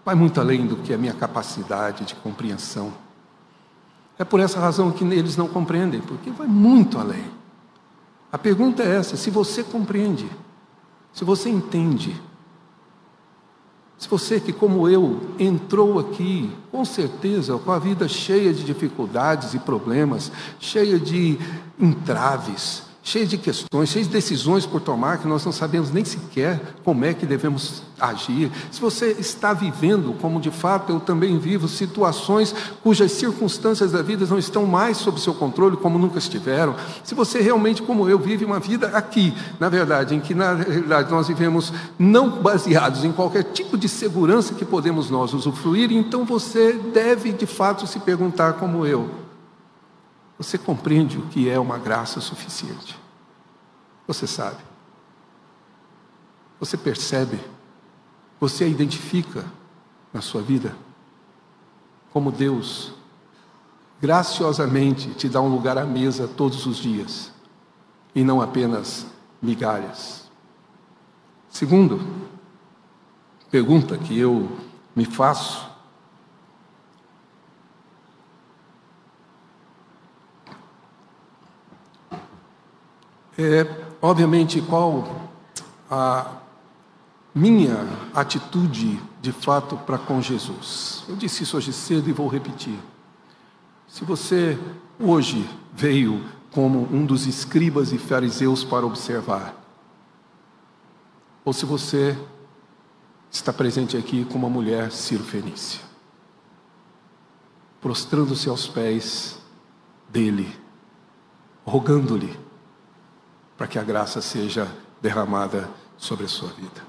Vai 0.05 0.15
muito 0.15 0.41
além 0.41 0.67
do 0.67 0.77
que 0.77 0.95
a 0.95 0.99
minha 0.99 1.15
capacidade 1.15 2.05
de 2.05 2.15
compreensão. 2.15 2.93
É 4.19 4.25
por 4.25 4.41
essa 4.41 4.59
razão 4.59 4.91
que 4.91 5.05
eles 5.05 5.37
não 5.37 5.49
compreendem, 5.49 6.01
porque 6.01 6.31
vai 6.31 6.47
muito 6.47 6.99
além. 6.99 7.25
A 8.33 8.39
pergunta 8.39 8.83
é 8.83 8.97
essa: 8.97 9.17
se 9.17 9.31
você 9.31 9.63
compreende, 9.63 10.29
se 11.13 11.25
você 11.25 11.49
entende, 11.49 12.21
se 13.99 14.09
você 14.09 14.39
que, 14.39 14.53
como 14.53 14.89
eu, 14.89 15.21
entrou 15.39 15.99
aqui, 15.99 16.51
com 16.71 16.85
certeza, 16.85 17.57
com 17.57 17.73
a 17.73 17.79
vida 17.79 18.07
cheia 18.07 18.53
de 18.53 18.63
dificuldades 18.63 19.55
e 19.55 19.59
problemas, 19.59 20.31
cheia 20.61 20.99
de 20.99 21.39
entraves, 21.81 22.83
cheia 23.07 23.25
de 23.25 23.39
questões, 23.39 23.89
cheia 23.89 24.05
de 24.05 24.11
decisões 24.11 24.67
por 24.67 24.81
tomar 24.81 25.19
que 25.19 25.29
nós 25.29 25.45
não 25.45 25.53
sabemos 25.53 25.93
nem 25.93 26.05
sequer 26.05 26.61
como 26.83 27.05
é 27.05 27.15
que 27.15 27.25
devemos 27.25 27.85
agir. 28.01 28.51
Se 28.69 28.81
você 28.81 29.13
está 29.13 29.53
vivendo, 29.53 30.13
como 30.21 30.41
de 30.41 30.51
fato 30.51 30.91
eu 30.91 30.99
também 30.99 31.39
vivo, 31.39 31.69
situações 31.69 32.53
cujas 32.83 33.13
circunstâncias 33.13 33.93
da 33.93 34.03
vida 34.03 34.27
não 34.27 34.37
estão 34.37 34.67
mais 34.67 34.97
sob 34.97 35.21
seu 35.21 35.33
controle 35.33 35.77
como 35.77 36.01
nunca 36.01 36.19
estiveram, 36.19 36.75
se 37.05 37.15
você 37.15 37.41
realmente, 37.41 37.81
como 37.81 38.09
eu, 38.09 38.19
vive 38.19 38.45
uma 38.45 38.59
vida 38.59 38.89
aqui, 38.89 39.33
na 39.61 39.69
verdade, 39.69 40.17
em 40.17 40.21
que 40.21 40.35
na 40.35 40.55
realidade 40.55 41.09
nós 41.09 41.29
vivemos 41.29 41.73
não 41.97 42.29
baseados 42.43 43.05
em 43.05 43.13
qualquer 43.13 43.45
tipo 43.45 43.79
de 43.79 43.89
segurança 43.89 44.53
que 44.53 44.65
podemos 44.65 45.11
nós 45.11 45.33
usufruir, 45.33 45.93
então 45.93 46.25
você 46.25 46.73
deve 46.73 47.31
de 47.31 47.47
fato 47.47 47.87
se 47.87 48.01
perguntar 48.01 48.55
como 48.55 48.85
eu 48.85 49.26
você 50.39 50.59
compreende 50.59 51.19
o 51.19 51.27
que 51.27 51.49
é 51.49 51.59
uma 51.59 51.79
graça 51.79 52.21
suficiente? 52.21 52.99
Você 54.07 54.27
sabe. 54.27 54.63
Você 56.61 56.77
percebe. 56.77 57.41
Você 58.39 58.65
a 58.65 58.69
identifica 58.69 59.45
na 60.13 60.21
sua 60.21 60.43
vida 60.43 60.77
como 62.13 62.31
Deus 62.31 62.93
graciosamente 64.01 65.11
te 65.11 65.29
dá 65.29 65.41
um 65.41 65.49
lugar 65.49 65.79
à 65.79 65.85
mesa 65.85 66.29
todos 66.29 66.67
os 66.67 66.77
dias 66.77 67.33
e 68.15 68.23
não 68.23 68.41
apenas 68.41 69.07
migalhas. 69.41 70.31
Segundo, 71.49 72.01
pergunta 73.51 73.97
que 73.97 74.19
eu 74.19 74.51
me 74.95 75.05
faço 75.05 75.67
É, 83.39 83.67
obviamente, 84.01 84.63
qual 84.63 85.29
a 85.91 86.41
minha 87.35 87.87
atitude 88.15 88.99
de 89.21 89.31
fato 89.31 89.77
para 89.77 89.99
com 89.99 90.23
Jesus? 90.23 91.05
Eu 91.07 91.17
disse 91.17 91.43
isso 91.43 91.57
hoje 91.57 91.71
cedo 91.73 92.09
e 92.09 92.13
vou 92.13 92.29
repetir. 92.29 92.79
Se 93.87 94.05
você 94.05 94.59
hoje 94.99 95.49
veio 95.75 96.25
como 96.51 96.89
um 96.91 97.05
dos 97.05 97.27
escribas 97.27 97.93
e 97.93 97.99
fariseus 97.99 98.65
para 98.65 98.87
observar, 98.87 99.55
ou 101.45 101.53
se 101.53 101.67
você 101.67 102.17
está 103.31 103.53
presente 103.53 103.99
aqui 103.99 104.25
como 104.25 104.47
uma 104.47 104.53
mulher 104.53 104.91
Ciro-Fenícia, 104.91 105.81
prostrando-se 107.83 108.49
aos 108.49 108.67
pés 108.67 109.39
dele, 110.09 110.51
rogando-lhe 111.67 112.46
para 113.57 113.67
que 113.67 113.79
a 113.79 113.83
graça 113.83 114.21
seja 114.21 114.71
derramada 115.01 115.69
sobre 115.97 116.25
a 116.25 116.29
sua 116.29 116.49
vida. 116.51 116.85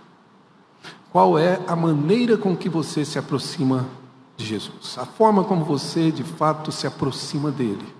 Qual 1.11 1.39
é 1.39 1.59
a 1.67 1.75
maneira 1.75 2.37
com 2.37 2.55
que 2.55 2.69
você 2.69 3.05
se 3.05 3.17
aproxima 3.17 3.87
de 4.35 4.45
Jesus? 4.45 4.97
A 4.97 5.05
forma 5.05 5.43
como 5.43 5.63
você 5.63 6.11
de 6.11 6.23
fato 6.23 6.71
se 6.71 6.85
aproxima 6.85 7.49
dele. 7.49 7.95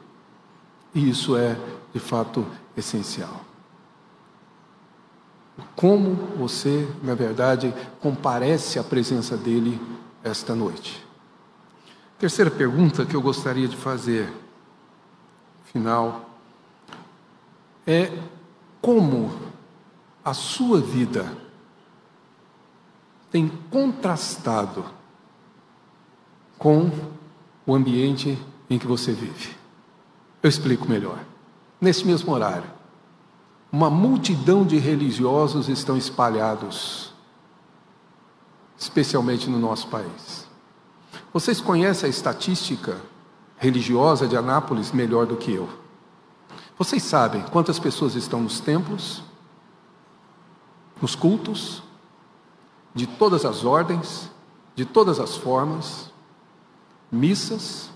E 0.93 1.09
isso 1.09 1.38
é 1.38 1.57
de 1.93 1.99
fato 1.99 2.45
essencial. 2.76 3.41
Como 5.76 6.15
você, 6.38 6.88
na 7.01 7.15
verdade, 7.15 7.74
comparece 7.99 8.78
à 8.78 8.84
presença 8.84 9.36
dele 9.36 9.82
esta 10.24 10.53
noite? 10.53 11.05
Terceira 12.20 12.51
pergunta 12.51 13.05
que 13.05 13.15
eu 13.15 13.22
gostaria 13.22 13.68
de 13.68 13.76
fazer, 13.76 14.32
final, 15.72 16.30
é 17.86 18.11
como 18.82 19.32
a 20.23 20.34
sua 20.34 20.80
vida 20.80 21.32
tem 23.32 23.47
contrastado 23.69 24.86
com 26.57 26.89
o 27.65 27.75
ambiente 27.75 28.38
em 28.69 28.80
que 28.80 28.88
você 28.88 29.11
vive. 29.11 29.55
Eu 30.41 30.49
explico 30.49 30.88
melhor. 30.88 31.19
Nesse 31.80 32.05
mesmo 32.05 32.34
horário, 32.34 32.69
uma 33.71 33.89
multidão 33.89 34.65
de 34.65 34.78
religiosos 34.78 35.67
estão 35.67 35.97
espalhados, 35.97 37.13
especialmente 38.78 39.49
no 39.49 39.59
nosso 39.59 39.88
país. 39.88 40.47
Vocês 41.34 41.59
conhecem 41.61 42.07
a 42.07 42.09
estatística 42.09 42.99
religiosa 43.57 44.28
de 44.28 44.38
Anápolis 44.38 44.91
melhor 44.91 45.25
do 45.25 45.36
que 45.36 45.53
eu. 45.53 45.69
Vocês 46.78 47.01
sabem 47.03 47.41
quantas 47.41 47.80
pessoas 47.80 48.15
estão 48.15 48.41
nos 48.41 48.59
templos, 48.59 49.23
nos 51.01 51.15
cultos, 51.15 51.82
de 52.93 53.07
todas 53.07 53.45
as 53.45 53.63
ordens, 53.63 54.30
de 54.75 54.86
todas 54.86 55.19
as 55.19 55.36
formas, 55.36 56.11
missas, 57.11 57.89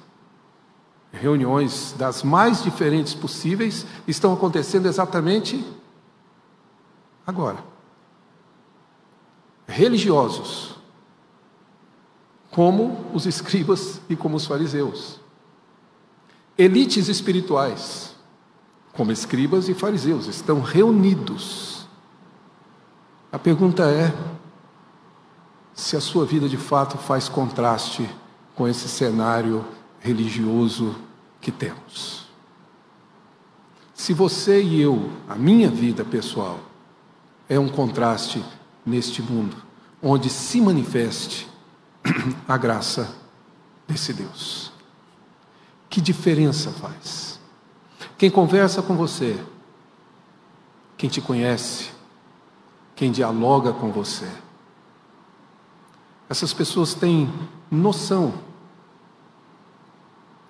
reuniões 1.11 1.93
das 1.97 2.23
mais 2.23 2.63
diferentes 2.63 3.13
possíveis 3.13 3.85
estão 4.07 4.33
acontecendo 4.33 4.87
exatamente 4.87 5.63
agora. 7.25 7.63
Religiosos, 9.67 10.75
como 12.49 13.05
os 13.13 13.25
escribas 13.25 14.01
e 14.09 14.15
como 14.15 14.37
os 14.37 14.45
fariseus. 14.45 15.19
Elites 16.57 17.07
espirituais, 17.07 18.10
como 18.93 19.11
escribas 19.11 19.69
e 19.69 19.73
fariseus, 19.73 20.27
estão 20.27 20.61
reunidos. 20.61 21.87
A 23.31 23.39
pergunta 23.39 23.83
é: 23.83 24.13
se 25.73 25.95
a 25.95 26.01
sua 26.01 26.25
vida 26.25 26.49
de 26.49 26.57
fato 26.57 26.97
faz 26.97 27.29
contraste 27.29 28.09
com 28.55 28.67
esse 28.67 28.87
cenário 28.87 29.65
religioso 29.99 30.95
que 31.39 31.51
temos. 31.51 32.25
Se 33.93 34.13
você 34.13 34.61
e 34.61 34.81
eu, 34.81 35.11
a 35.29 35.35
minha 35.35 35.69
vida 35.69 36.03
pessoal, 36.03 36.59
é 37.47 37.59
um 37.59 37.69
contraste 37.69 38.43
neste 38.85 39.21
mundo, 39.21 39.55
onde 40.01 40.29
se 40.29 40.59
manifeste 40.59 41.47
a 42.47 42.57
graça 42.57 43.15
desse 43.87 44.11
Deus. 44.11 44.71
Que 45.89 46.01
diferença 46.01 46.71
faz? 46.71 47.30
Quem 48.21 48.29
conversa 48.29 48.83
com 48.83 48.95
você, 48.95 49.35
quem 50.95 51.09
te 51.09 51.19
conhece, 51.19 51.89
quem 52.95 53.11
dialoga 53.11 53.73
com 53.73 53.91
você, 53.91 54.29
essas 56.29 56.53
pessoas 56.53 56.93
têm 56.93 57.33
noção 57.71 58.31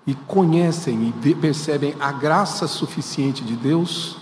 e 0.05 0.13
conhecem 0.13 1.13
e 1.23 1.33
percebem 1.33 1.95
a 1.97 2.11
graça 2.11 2.67
suficiente 2.67 3.41
de 3.41 3.55
Deus, 3.55 4.17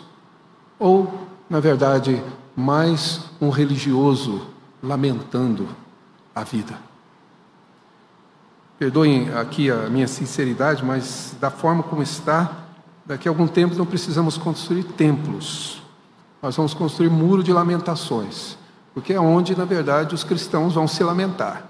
ou, 0.78 1.12
na 1.50 1.60
verdade, 1.60 2.24
mais 2.56 3.32
um 3.42 3.50
religioso 3.50 4.46
lamentando 4.80 5.68
a 6.36 6.44
vida. 6.44 6.80
Perdoem 8.78 9.34
aqui 9.34 9.72
a 9.72 9.90
minha 9.90 10.08
sinceridade, 10.08 10.86
mas 10.86 11.36
da 11.42 11.50
forma 11.50 11.82
como 11.82 12.04
está, 12.04 12.69
daqui 13.10 13.28
a 13.28 13.32
algum 13.32 13.48
tempo 13.48 13.74
não 13.74 13.88
precisamos 13.88 14.38
construir 14.38 14.84
templos. 14.84 15.82
Nós 16.44 16.56
vamos 16.56 16.76
construir 16.76 17.10
muro 17.10 17.42
de 17.42 17.52
lamentações, 17.52 18.56
porque 18.94 19.14
é 19.14 19.20
onde, 19.20 19.58
na 19.58 19.66
verdade, 19.66 20.14
os 20.14 20.24
cristãos 20.24 20.76
vão 20.76 20.88
se 20.88 21.04
lamentar 21.04 21.68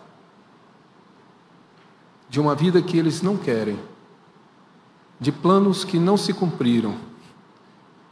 de 2.28 2.42
uma 2.42 2.54
vida 2.54 2.82
que 2.82 2.98
eles 2.98 3.22
não 3.22 3.38
querem, 3.38 3.80
de 5.18 5.32
planos 5.32 5.86
que 5.86 5.98
não 5.98 6.18
se 6.18 6.34
cumpriram, 6.34 6.98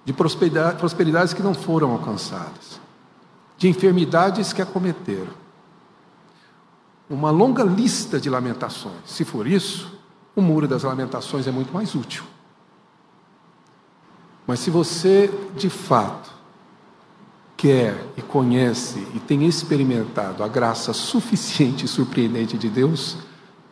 de 0.05 0.13
prosperidades 0.13 1.33
que 1.33 1.43
não 1.43 1.53
foram 1.53 1.91
alcançadas, 1.91 2.79
de 3.57 3.67
enfermidades 3.67 4.53
que 4.53 4.61
acometeram. 4.61 5.33
Uma 7.09 7.29
longa 7.29 7.63
lista 7.63 8.21
de 8.21 8.29
lamentações. 8.29 8.95
Se 9.05 9.25
for 9.25 9.45
isso, 9.45 9.99
o 10.33 10.41
muro 10.41 10.65
das 10.65 10.83
lamentações 10.83 11.45
é 11.45 11.51
muito 11.51 11.73
mais 11.73 11.93
útil. 11.93 12.23
Mas 14.47 14.61
se 14.61 14.69
você, 14.69 15.29
de 15.57 15.69
fato, 15.69 16.31
quer 17.57 18.01
e 18.15 18.21
conhece 18.21 19.05
e 19.13 19.19
tem 19.19 19.45
experimentado 19.45 20.41
a 20.41 20.47
graça 20.47 20.93
suficiente 20.93 21.83
e 21.83 21.87
surpreendente 21.87 22.57
de 22.57 22.69
Deus, 22.69 23.17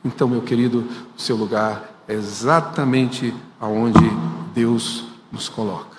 então, 0.04 0.28
meu 0.28 0.42
querido, 0.42 0.86
o 1.18 1.22
seu 1.22 1.38
lugar 1.38 2.04
é 2.08 2.14
exatamente 2.14 3.34
aonde 3.60 4.06
Deus 4.54 5.06
nos 5.32 5.48
coloca. 5.48 5.98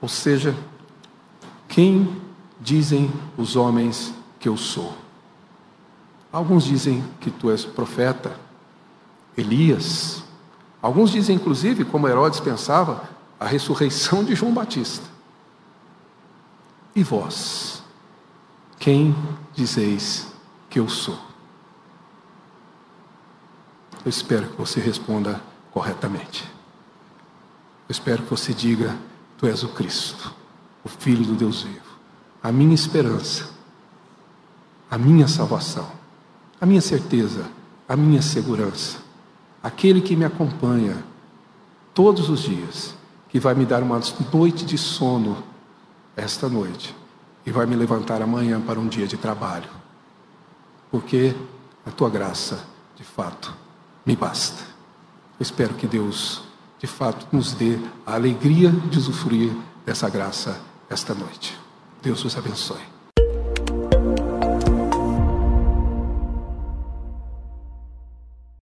Ou 0.00 0.08
seja, 0.08 0.54
quem 1.66 2.20
dizem 2.60 3.10
os 3.36 3.56
homens 3.56 4.14
que 4.38 4.48
eu 4.48 4.56
sou? 4.56 4.94
Alguns 6.32 6.64
dizem 6.64 7.02
que 7.20 7.30
tu 7.30 7.50
és 7.50 7.64
profeta, 7.64 8.38
Elias. 9.36 10.22
Alguns 10.82 11.10
dizem, 11.10 11.36
inclusive, 11.36 11.84
como 11.84 12.08
Herodes 12.08 12.40
pensava, 12.40 13.08
a 13.38 13.46
ressurreição 13.46 14.24
de 14.24 14.34
João 14.34 14.52
Batista. 14.52 15.06
E 16.94 17.02
vós, 17.02 17.82
quem 18.78 19.14
dizeis 19.54 20.26
que 20.68 20.80
eu 20.80 20.88
sou? 20.88 21.18
Eu 24.04 24.08
espero 24.08 24.48
que 24.48 24.56
você 24.56 24.80
responda 24.80 25.40
corretamente. 25.70 26.44
Eu 27.88 27.92
espero 27.92 28.22
que 28.22 28.30
você 28.30 28.54
diga: 28.54 28.96
Tu 29.36 29.46
és 29.46 29.62
o 29.62 29.68
Cristo, 29.68 30.34
o 30.82 30.88
Filho 30.88 31.24
do 31.24 31.34
Deus 31.34 31.62
vivo, 31.62 31.98
a 32.42 32.50
minha 32.50 32.74
esperança, 32.74 33.50
a 34.90 34.96
minha 34.96 35.28
salvação, 35.28 35.90
a 36.60 36.64
minha 36.64 36.80
certeza, 36.80 37.50
a 37.86 37.96
minha 37.96 38.22
segurança, 38.22 38.99
aquele 39.62 40.00
que 40.00 40.16
me 40.16 40.24
acompanha 40.24 41.04
todos 41.94 42.28
os 42.28 42.40
dias, 42.40 42.94
que 43.28 43.38
vai 43.38 43.54
me 43.54 43.64
dar 43.64 43.82
uma 43.82 44.00
noite 44.32 44.64
de 44.64 44.76
sono 44.76 45.42
esta 46.16 46.48
noite 46.48 46.94
e 47.44 47.50
vai 47.50 47.66
me 47.66 47.76
levantar 47.76 48.22
amanhã 48.22 48.60
para 48.60 48.78
um 48.78 48.88
dia 48.88 49.06
de 49.06 49.16
trabalho, 49.16 49.70
porque 50.90 51.34
a 51.86 51.90
tua 51.90 52.10
graça, 52.10 52.66
de 52.96 53.04
fato, 53.04 53.54
me 54.04 54.14
basta. 54.16 54.62
Eu 55.38 55.42
espero 55.42 55.74
que 55.74 55.86
Deus, 55.86 56.42
de 56.78 56.86
fato, 56.86 57.26
nos 57.32 57.52
dê 57.52 57.78
a 58.04 58.14
alegria 58.14 58.70
de 58.70 58.98
usufruir 58.98 59.52
dessa 59.86 60.08
graça 60.08 60.60
esta 60.88 61.14
noite. 61.14 61.58
Deus 62.02 62.24
os 62.24 62.36
abençoe. 62.36 62.99